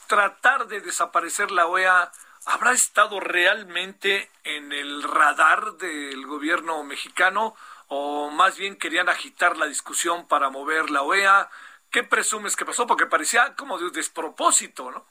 [0.06, 2.10] tratar de desaparecer la OEA,
[2.46, 7.54] ¿habrá estado realmente en el radar del gobierno mexicano
[7.88, 11.48] o más bien querían agitar la discusión para mover la OEA?
[11.90, 12.86] ¿Qué presumes que pasó?
[12.86, 15.04] Porque parecía como de un despropósito, ¿no?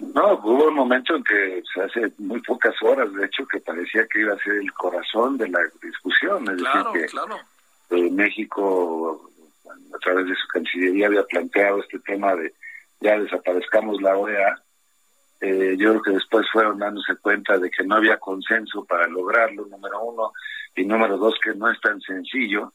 [0.00, 4.20] No, hubo un momento en que hace muy pocas horas, de hecho, que parecía que
[4.20, 6.48] iba a ser el corazón de la discusión.
[6.50, 7.38] Es claro, decir, que claro.
[7.90, 9.30] Eh, México,
[9.94, 12.52] a través de su Cancillería, había planteado este tema de
[13.00, 14.62] ya desaparezcamos la OEA.
[15.40, 19.66] Eh, yo creo que después fueron dándose cuenta de que no había consenso para lograrlo,
[19.66, 20.32] número uno,
[20.74, 22.72] y número dos, que no es tan sencillo,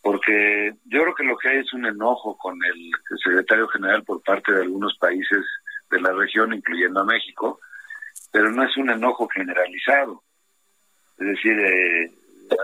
[0.00, 2.90] porque yo creo que lo que hay es un enojo con el
[3.22, 5.44] secretario general por parte de algunos países
[5.90, 7.60] de la región, incluyendo a México,
[8.32, 10.22] pero no es un enojo generalizado.
[11.18, 12.10] Es decir, eh,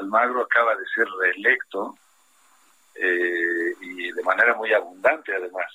[0.00, 1.94] Almagro acaba de ser reelecto
[3.00, 5.66] eh, y de manera muy abundante además.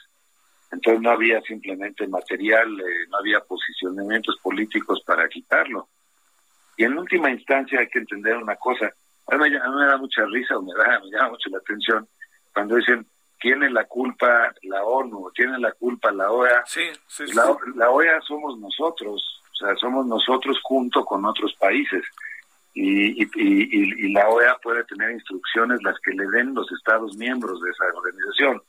[0.71, 5.87] Entonces no había simplemente material, eh, no había posicionamientos políticos para quitarlo.
[6.75, 8.91] Y en última instancia hay que entender una cosa,
[9.27, 12.07] a mí, me, da mucha risa o me, da, me llama mucho la atención
[12.53, 13.05] cuando dicen
[13.39, 16.63] tiene la culpa la ONU, tiene la culpa la OEA.
[16.65, 22.03] Sí, sí, La, la, OEA somos nosotros, o sea, somos nosotros junto con otros países.
[22.75, 27.15] Y, y, y, y, la OEA puede tener instrucciones las que le den los Estados
[27.17, 28.61] miembros de esa organización.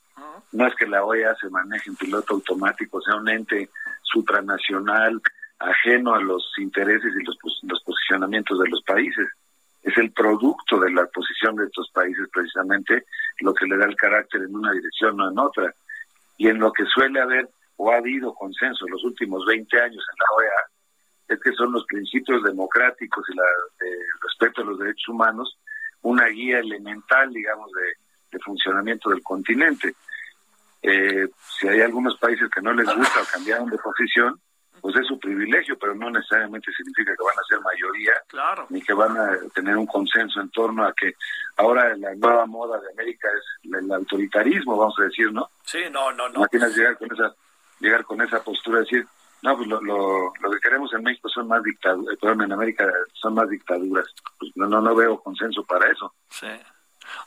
[0.52, 3.70] No es que la OEA se maneje en piloto automático, sea un ente
[4.02, 5.20] supranacional,
[5.58, 9.26] ajeno a los intereses y los, los posicionamientos de los países
[9.84, 13.04] es el producto de la posición de estos países precisamente
[13.40, 15.74] lo que le da el carácter en una dirección o en otra.
[16.38, 20.04] Y en lo que suele haber o ha habido consenso en los últimos 20 años
[20.10, 20.73] en la OEA
[21.28, 23.44] es que son los principios democráticos y la,
[24.22, 25.58] respeto a los derechos humanos
[26.02, 29.94] una guía elemental, digamos, de, funcionamiento del continente.
[30.82, 34.40] Eh, si hay algunos países que no les gusta o cambiaron de posición,
[34.80, 38.12] pues es su privilegio, pero no necesariamente significa que van a ser mayoría,
[38.70, 41.14] ni que van a tener un consenso en torno a que
[41.56, 45.48] ahora la nueva moda de América es el autoritarismo, vamos a decir, ¿no?
[45.62, 46.40] Sí, no, no, no.
[46.40, 47.34] Imaginas llegar con esa,
[47.80, 49.06] llegar con esa postura, decir,
[49.44, 53.34] no, pues lo, lo, que queremos en México son más dictaduras, perdón, en América son
[53.34, 54.06] más dictaduras.
[54.38, 56.14] Pues no, no, no veo consenso para eso.
[56.30, 56.48] Sí.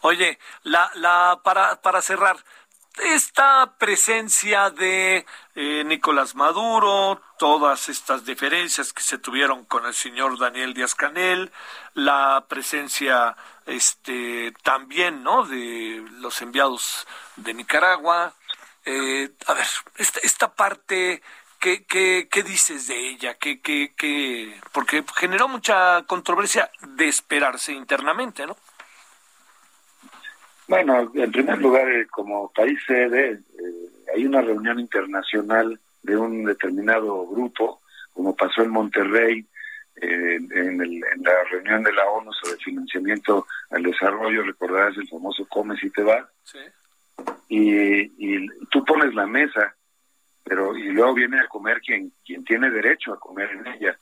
[0.02, 2.38] Oye, la, la, para, para cerrar,
[3.04, 10.40] esta presencia de eh, Nicolás Maduro, todas estas diferencias que se tuvieron con el señor
[10.40, 11.52] Daniel Díaz Canel,
[11.94, 13.38] la presencia
[13.68, 15.46] este también, ¿no?
[15.46, 17.06] de los enviados
[17.36, 18.34] de Nicaragua.
[18.86, 21.22] Eh, a ver, esta, esta parte
[21.60, 23.36] ¿Qué, qué, qué dices de ella?
[23.36, 24.54] ¿Qué, qué, qué?
[24.74, 28.56] Porque generó mucha controversia de esperarse internamente, ¿no?
[30.68, 33.42] Bueno, en primer lugar, eh, como país sede, eh,
[34.14, 37.82] hay una reunión internacional de un determinado grupo,
[38.14, 39.46] como pasó en Monterrey,
[40.02, 45.82] eh, en, la reunión de la ONU sobre financiamiento al desarrollo, recordarás el famoso Comes
[45.84, 46.30] y te va.
[46.44, 46.60] Sí.
[47.50, 49.76] Y, tú pones la mesa,
[50.48, 53.98] pero y luego viene a comer quien quien tiene derecho a comer en ella.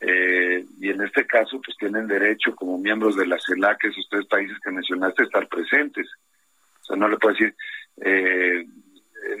[0.00, 4.26] Eh, y en este caso, pues tienen derecho como miembros de la CELAC, esos tres
[4.26, 6.08] países que mencionaste, estar presentes.
[6.80, 7.54] O sea, no le puedo decir,
[8.00, 8.64] eh,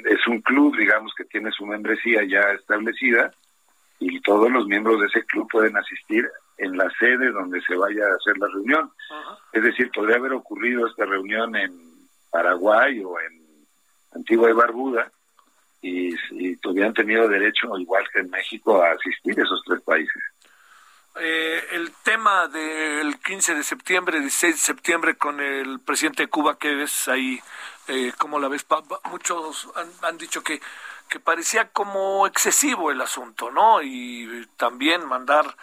[0.04, 3.32] es un club, digamos, que tiene su membresía ya establecida
[3.98, 6.28] y todos los miembros de ese club pueden asistir
[6.58, 8.90] en la sede donde se vaya a hacer la reunión.
[9.52, 11.72] Es decir, podría haber ocurrido esta reunión en
[12.30, 13.40] Paraguay o en
[14.12, 15.10] Antigua y Barbuda
[15.82, 20.22] y, y hubieran tenido derecho, igual que en México, a asistir a esos tres países.
[21.16, 26.56] Eh, el tema del 15 de septiembre, 16 de septiembre con el presidente de Cuba,
[26.58, 27.40] ¿qué ves ahí?
[27.88, 28.64] Eh, ¿Cómo la ves?
[29.10, 29.68] muchos
[30.02, 30.60] han, dicho que,
[31.08, 33.82] que parecía como excesivo el asunto, ¿no?
[33.82, 35.56] Y también mandar,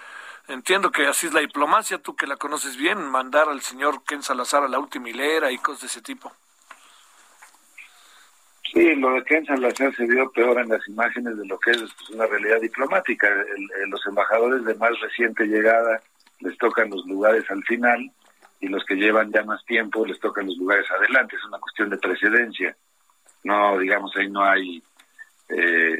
[0.49, 4.23] entiendo que así es la diplomacia, tú que la conoces bien, mandar al señor Ken
[4.23, 6.31] Salazar a la última hilera y cosas de ese tipo.
[8.73, 11.79] Sí, lo de Ken Salazar se vio peor en las imágenes de lo que es
[11.79, 13.29] pues, una realidad diplomática.
[13.87, 16.01] los embajadores de más reciente llegada
[16.41, 18.11] les tocan los lugares al final
[18.59, 21.35] y los que llevan ya más tiempo les tocan los lugares adelante.
[21.35, 22.75] Es una cuestión de precedencia.
[23.43, 24.83] No, digamos, ahí no hay,
[25.49, 25.97] eh,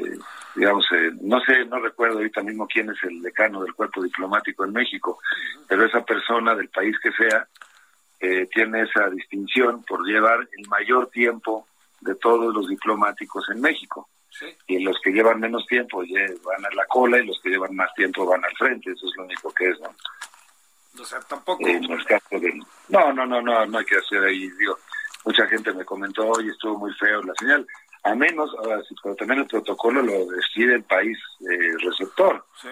[0.56, 4.66] digamos, eh, no sé, no recuerdo ahorita mismo quién es el decano del cuerpo diplomático
[4.66, 5.20] en México,
[5.68, 7.48] pero esa persona del país que sea
[8.20, 11.68] eh, tiene esa distinción por llevar el mayor tiempo
[12.08, 14.10] de todos los diplomáticos en México.
[14.68, 16.04] Y los que llevan menos tiempo
[16.44, 18.92] van a la cola y los que llevan más tiempo van al frente.
[18.92, 19.90] Eso es lo único que es, ¿no?
[21.00, 21.64] O sea, tampoco.
[22.90, 24.50] No, no, no, no, no hay que hacer ahí.
[24.52, 24.78] Digo,
[25.26, 27.68] mucha gente me comentó, hoy estuvo muy feo la señal.
[28.04, 32.46] A menos, ahora sí, pero también el protocolo lo decide el país eh, receptor.
[32.62, 32.70] Sí.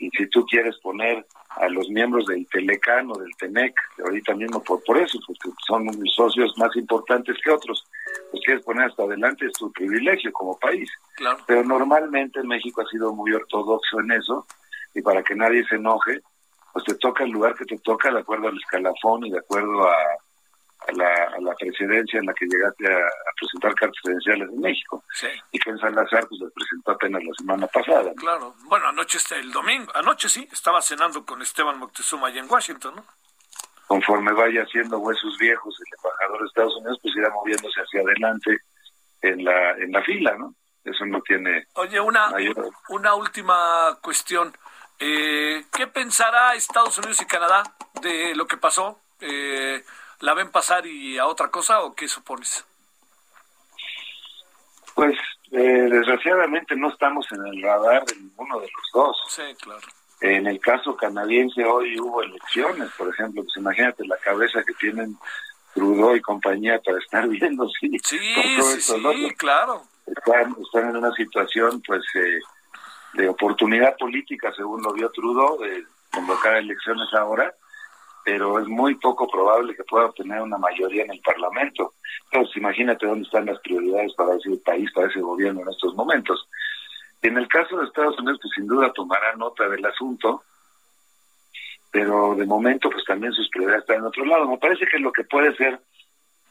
[0.00, 4.62] Y si tú quieres poner a los miembros del Telecán o del TENEC, ahorita mismo
[4.64, 7.86] por, por eso, porque son socios más importantes que otros,
[8.30, 10.90] pues quieres poner hasta adelante, es tu privilegio como país.
[11.46, 14.46] Pero normalmente México ha sido muy ortodoxo en eso,
[14.94, 16.22] y para que nadie se enoje,
[16.72, 19.86] pues te toca el lugar que te toca de acuerdo al escalafón y de acuerdo
[19.86, 19.94] a,
[20.92, 22.98] la, presidencia en la que llegaste a,
[23.38, 25.04] presentar cartas credenciales en México.
[25.52, 28.12] Y que en Salazar pues le presentó apenas la semana pasada.
[28.16, 28.54] Claro.
[28.64, 32.96] Bueno, anoche, está el domingo, anoche sí, estaba cenando con Esteban Moctezuma allá en Washington,
[32.96, 33.04] ¿no?
[33.86, 38.58] Conforme vaya haciendo huesos viejos el embajador de Estados Unidos, pues irá moviéndose hacia adelante
[39.22, 40.54] en la, en la fila, ¿no?
[40.84, 41.66] Eso no tiene...
[41.74, 42.30] Oye, una,
[42.88, 44.56] una última cuestión.
[44.98, 47.62] Eh, ¿Qué pensará Estados Unidos y Canadá
[48.00, 49.00] de lo que pasó?
[49.20, 49.82] Eh,
[50.20, 52.64] ¿La ven pasar y a otra cosa o qué supones?
[54.94, 55.16] Pues
[55.52, 59.16] eh, desgraciadamente no estamos en el radar de ninguno de los dos.
[59.28, 59.86] Sí, claro.
[60.20, 65.16] En el caso canadiense hoy hubo elecciones, por ejemplo, pues imagínate la cabeza que tienen
[65.74, 68.18] Trudeau y compañía para estar viendo sí, sí,
[68.80, 69.82] sí, claro.
[70.06, 72.40] Están, están en una situación pues eh,
[73.14, 77.54] de oportunidad política, según lo vio Trudeau, de convocar elecciones ahora,
[78.24, 81.94] pero es muy poco probable que pueda obtener una mayoría en el Parlamento.
[82.30, 86.48] Entonces, imagínate dónde están las prioridades para ese país, para ese gobierno en estos momentos.
[87.22, 90.42] En el caso de Estados Unidos, pues sin duda tomará nota del asunto,
[91.90, 94.48] pero de momento, pues también sus prioridades están en otro lado.
[94.48, 95.80] Me parece que lo que puede ser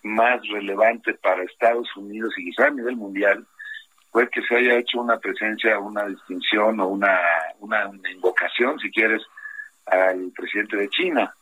[0.04, 3.46] más relevante para Estados Unidos y quizá a nivel mundial
[4.12, 7.20] fue que se haya hecho una presencia, una distinción o una,
[7.60, 9.22] una, invocación, si quieres,
[9.86, 11.34] al presidente de China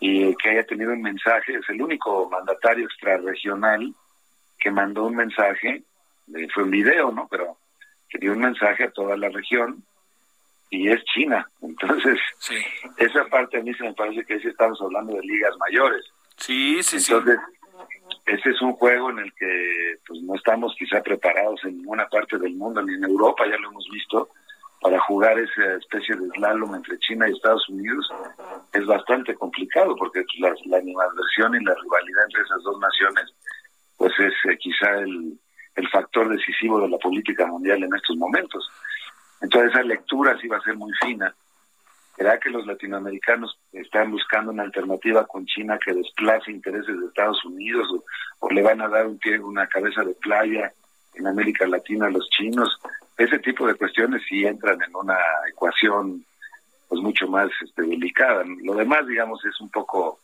[0.00, 3.94] y que haya tenido un mensaje, es el único mandatario extrarregional
[4.58, 5.82] que mandó un mensaje,
[6.34, 7.28] eh, fue un video, ¿no?
[7.30, 7.58] Pero
[8.08, 9.84] que dio un mensaje a toda la región
[10.70, 11.46] y es China.
[11.62, 12.18] Entonces,
[12.96, 16.04] esa parte a mí se me parece que sí estamos hablando de ligas mayores.
[16.36, 17.38] Sí, sí, Entonces,
[18.26, 22.38] ese es un juego en el que pues no estamos quizá preparados en ninguna parte
[22.38, 24.30] del mundo, ni en Europa, ya lo hemos visto,
[24.80, 28.10] para jugar esa especie de slalom entre China y Estados Unidos
[28.72, 33.34] es bastante complicado porque la, la y la rivalidad entre esas dos naciones
[33.96, 35.38] pues es eh, quizá el,
[35.76, 38.68] el factor decisivo de la política mundial en estos momentos.
[39.40, 41.34] Entonces esa lectura sí va a ser muy fina.
[42.16, 47.42] ¿Será que los latinoamericanos están buscando una alternativa con China que desplace intereses de Estados
[47.46, 47.88] Unidos
[48.40, 50.72] o, le van a dar un pie, una cabeza de playa
[51.14, 52.78] en América Latina a los chinos?
[53.20, 56.24] Ese tipo de cuestiones sí entran en una ecuación
[56.88, 58.42] pues mucho más este, delicada.
[58.62, 60.20] Lo demás, digamos, es un poco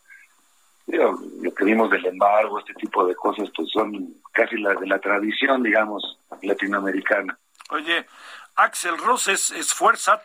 [0.87, 4.97] lo que vimos del embargo, este tipo de cosas, pues son casi las de la
[4.97, 7.37] tradición, digamos, latinoamericana.
[7.69, 8.07] Oye,
[8.55, 10.23] Axel Roses Esfuerzat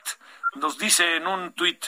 [0.55, 1.85] nos dice en un tuit,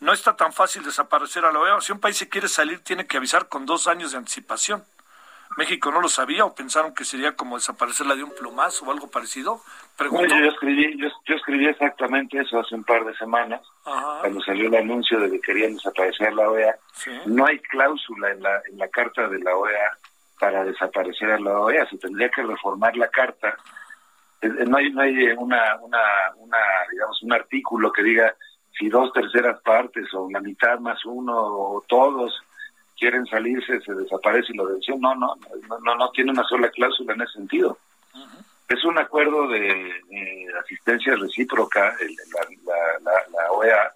[0.00, 1.80] no está tan fácil desaparecer a la OEA.
[1.80, 4.82] Si un país se quiere salir, tiene que avisar con dos años de anticipación.
[5.56, 9.08] México no lo sabía o pensaron que sería como desaparecerla de un plumazo o algo
[9.08, 9.60] parecido.
[10.10, 14.74] Bueno, yo escribí, yo, escribí exactamente eso hace un par de semanas, cuando salió el
[14.74, 16.76] anuncio de que querían desaparecer la OEA.
[17.26, 19.98] No hay cláusula en la, en la carta de la OEA
[20.40, 23.56] para desaparecer a la OEA, se tendría que reformar la carta.
[24.42, 26.00] Eh, eh, no hay, no hay una, una,
[26.36, 26.58] una,
[26.90, 28.34] digamos, un artículo que diga
[28.76, 32.42] si dos terceras partes o la mitad más uno o todos
[32.98, 35.00] quieren salirse, se desaparece y lo decisión.
[35.00, 35.34] No, no,
[35.82, 37.78] no, no, tiene una sola cláusula en ese sentido.
[38.68, 39.92] Es un acuerdo de,
[40.60, 41.94] asistencia recíproca,
[43.04, 43.92] la, OEA,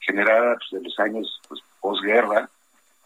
[0.00, 2.48] generada pues, en los años pues, posguerra,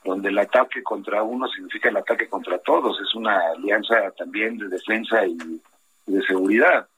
[0.05, 3.01] donde el ataque contra uno significa el ataque contra todos.
[3.01, 5.61] Es una alianza también de defensa y,
[6.07, 6.89] de seguridad.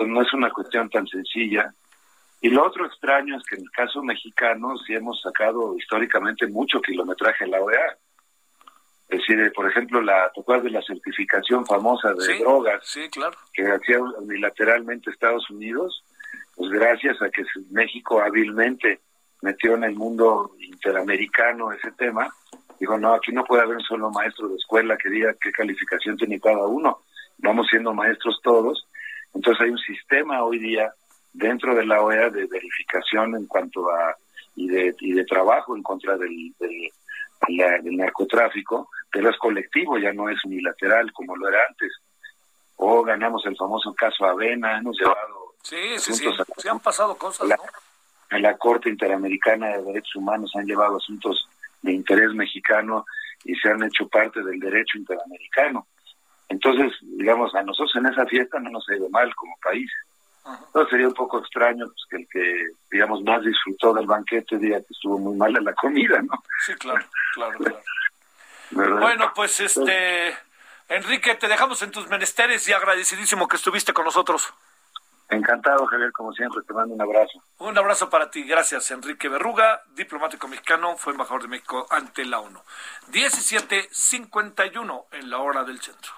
[0.00, 1.72] no es una cuestión tan sencilla.
[2.40, 6.80] Y lo otro extraño es que en el caso mexicano sí hemos sacado históricamente mucho
[6.80, 7.96] kilometraje en la OEA.
[9.08, 13.36] Es decir, por ejemplo, la ¿te de la certificación famosa de drogas sí, claro.
[13.52, 16.04] que hacía unilateralmente Estados Unidos?
[16.54, 19.00] Pues gracias a que México hábilmente
[19.42, 22.32] metió en el mundo interamericano ese tema,
[22.78, 26.16] dijo, no, aquí no puede haber un solo maestro de escuela que diga qué calificación
[26.16, 27.00] tiene cada uno,
[27.38, 28.86] vamos siendo maestros todos.
[29.34, 30.92] Entonces hay un sistema hoy día
[31.32, 34.16] dentro de la OEA de verificación en cuanto a
[34.56, 40.28] y de, y de trabajo en contra del, del, narcotráfico, pero es colectivo, ya no
[40.28, 41.92] es unilateral como lo era antes.
[42.76, 45.54] O ganamos el famoso caso Avena, hemos llevado...
[45.62, 47.56] Sí, sí, sí, se han pasado cosas, ¿no?
[48.30, 51.48] En la Corte Interamericana de Derechos Humanos han llevado asuntos
[51.82, 53.04] de interés mexicano
[53.44, 55.86] y se han hecho parte del derecho interamericano.
[56.48, 59.90] Entonces, digamos, a nosotros en esa fiesta no nos ha ido mal como país.
[60.88, 64.86] Sería un poco extraño pues, que el que, digamos, más disfrutó del banquete diga que
[64.90, 66.42] estuvo muy mal en la comida, ¿no?
[66.64, 67.80] Sí, claro, claro, claro.
[69.00, 70.34] bueno, pues este,
[70.88, 74.52] Enrique, te dejamos en tus menesteres y agradecidísimo que estuviste con nosotros.
[75.28, 77.40] Encantado, Javier, como siempre, te mando un abrazo.
[77.58, 82.40] Un abrazo para ti, gracias, Enrique Berruga, diplomático mexicano, fue embajador de México ante la
[82.40, 82.60] ONU.
[83.12, 86.12] 17.51 en la hora del centro.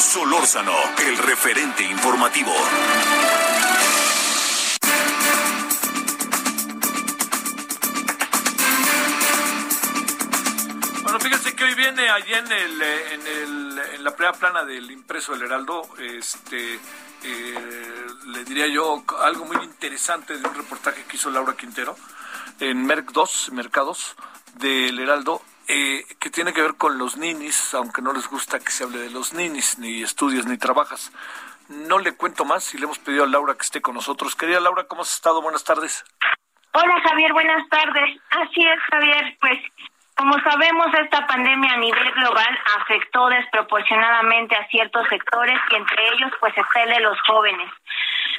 [0.00, 0.72] Solórzano,
[1.06, 2.52] el referente informativo.
[11.02, 14.90] Bueno, fíjense que hoy viene allí en, el, en, el, en la primera plana del
[14.90, 16.80] impreso del Heraldo, este,
[17.22, 21.94] eh, le diría yo algo muy interesante de un reportaje que hizo Laura Quintero
[22.58, 24.16] en Merc 2, Mercados
[24.54, 25.42] del Heraldo,
[25.72, 28.98] eh, que tiene que ver con los ninis, aunque no les gusta que se hable
[28.98, 31.12] de los ninis, ni estudias ni trabajas.
[31.68, 34.34] No le cuento más y le hemos pedido a Laura que esté con nosotros.
[34.34, 35.40] Querida Laura, ¿cómo has estado?
[35.40, 36.04] Buenas tardes.
[36.72, 38.20] Hola Javier, buenas tardes.
[38.30, 39.60] Así es Javier, pues
[40.16, 46.32] como sabemos esta pandemia a nivel global afectó desproporcionadamente a ciertos sectores y entre ellos
[46.40, 47.70] pues está el de los jóvenes.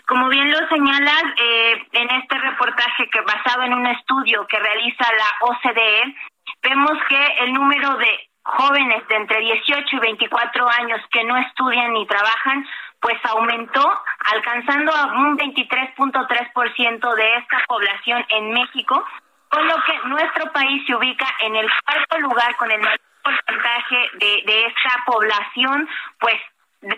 [0.05, 5.05] Como bien lo señalas, eh, en este reportaje que basado en un estudio que realiza
[5.17, 6.15] la OCDE,
[6.61, 11.93] vemos que el número de jóvenes de entre 18 y 24 años que no estudian
[11.93, 12.67] ni trabajan,
[12.99, 14.01] pues aumentó,
[14.33, 19.03] alcanzando a un 23.3% de esta población en México,
[19.49, 24.09] con lo que nuestro país se ubica en el cuarto lugar con el mayor porcentaje
[24.13, 25.89] de, de esta población,
[26.19, 26.35] pues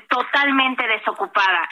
[0.08, 1.68] totalmente desocupada.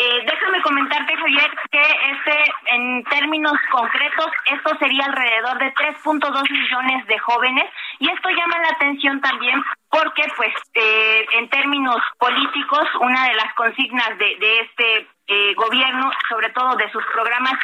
[0.00, 7.06] Eh, déjame comentarte, Javier, que este, en términos concretos, esto sería alrededor de 3.2 millones
[7.08, 7.64] de jóvenes
[7.98, 13.52] y esto llama la atención también porque, pues, eh, en términos políticos, una de las
[13.54, 17.54] consignas de, de este eh, gobierno, sobre todo de sus programas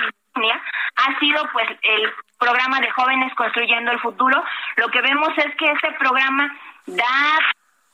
[0.97, 4.43] ha sido pues el programa de jóvenes construyendo el futuro.
[4.77, 6.53] Lo que vemos es que este programa
[6.87, 7.39] da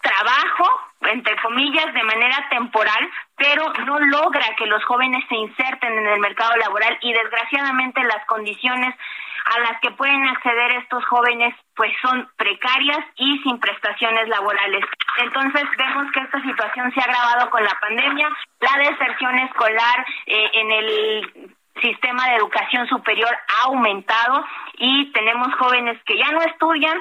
[0.00, 6.06] trabajo, entre comillas, de manera temporal, pero no logra que los jóvenes se inserten en
[6.06, 8.94] el mercado laboral y desgraciadamente las condiciones
[9.44, 14.84] a las que pueden acceder estos jóvenes pues son precarias y sin prestaciones laborales.
[15.18, 18.28] Entonces vemos que esta situación se ha agravado con la pandemia,
[18.60, 24.44] la deserción escolar eh, en el sistema de educación superior ha aumentado
[24.78, 27.00] y tenemos jóvenes que ya no estudian,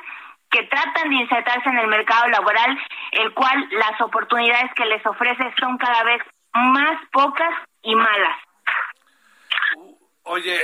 [0.50, 2.78] que tratan de insertarse en el mercado laboral,
[3.12, 6.22] el cual las oportunidades que les ofrece son cada vez
[6.54, 8.38] más pocas y malas.
[10.24, 10.60] Oye,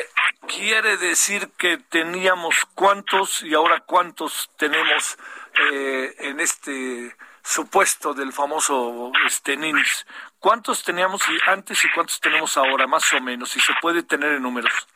[0.47, 5.17] quiere decir que teníamos cuántos y ahora cuántos tenemos
[5.71, 9.57] eh, en este supuesto del famoso este,
[10.39, 13.49] ¿Cuántos teníamos antes y cuántos tenemos ahora, más o menos?
[13.49, 14.87] Si se puede tener en números.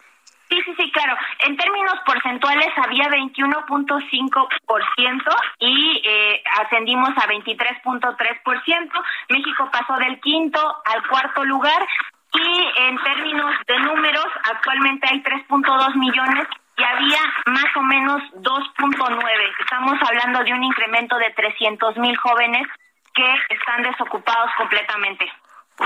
[0.50, 1.16] Sí, sí, sí, claro.
[1.39, 9.04] En términos porcentuales había 21.5% y eh, ascendimos a 23.3%.
[9.30, 11.88] México pasó del quinto al cuarto lugar
[12.34, 16.47] y en términos de números actualmente hay 3.2 millones
[16.78, 19.56] y había más o menos 2.9.
[19.60, 22.68] Estamos hablando de un incremento de 300 mil jóvenes
[23.14, 25.32] que están desocupados completamente.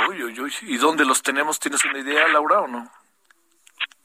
[0.07, 0.53] Uy, uy, uy.
[0.61, 1.59] ¿Y dónde los tenemos?
[1.59, 2.89] ¿Tienes una idea, Laura, o no?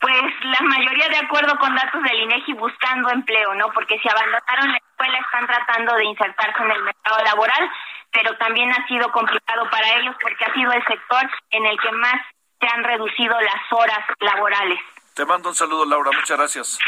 [0.00, 3.72] Pues la mayoría de acuerdo con datos del INEGI buscando empleo, ¿no?
[3.72, 7.70] Porque si abandonaron la escuela están tratando de insertarse en el mercado laboral,
[8.12, 11.92] pero también ha sido complicado para ellos porque ha sido el sector en el que
[11.92, 12.20] más
[12.60, 14.80] se han reducido las horas laborales.
[15.14, 16.10] Te mando un saludo, Laura.
[16.12, 16.78] Muchas gracias.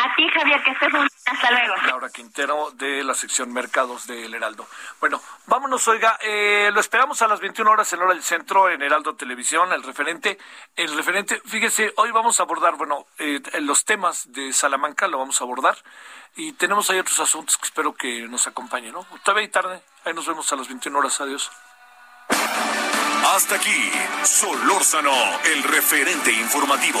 [0.00, 1.10] A ti, Javier, que estés muy bien.
[1.26, 1.74] Hasta luego.
[1.86, 4.68] Laura Quintero de la sección Mercados del Heraldo.
[5.00, 8.80] Bueno, vámonos, oiga, eh, lo esperamos a las 21 horas en hora del centro en
[8.80, 10.38] Heraldo Televisión, el referente.
[10.76, 15.40] El referente, fíjese, hoy vamos a abordar, bueno, eh, los temas de Salamanca lo vamos
[15.40, 15.76] a abordar
[16.36, 19.04] y tenemos ahí otros asuntos que espero que nos acompañen, ¿no?
[19.24, 21.50] Todavía hay tarde, ahí nos vemos a las 21 horas, adiós.
[23.34, 23.90] Hasta aquí,
[24.22, 25.12] Solórzano,
[25.44, 27.00] el referente informativo.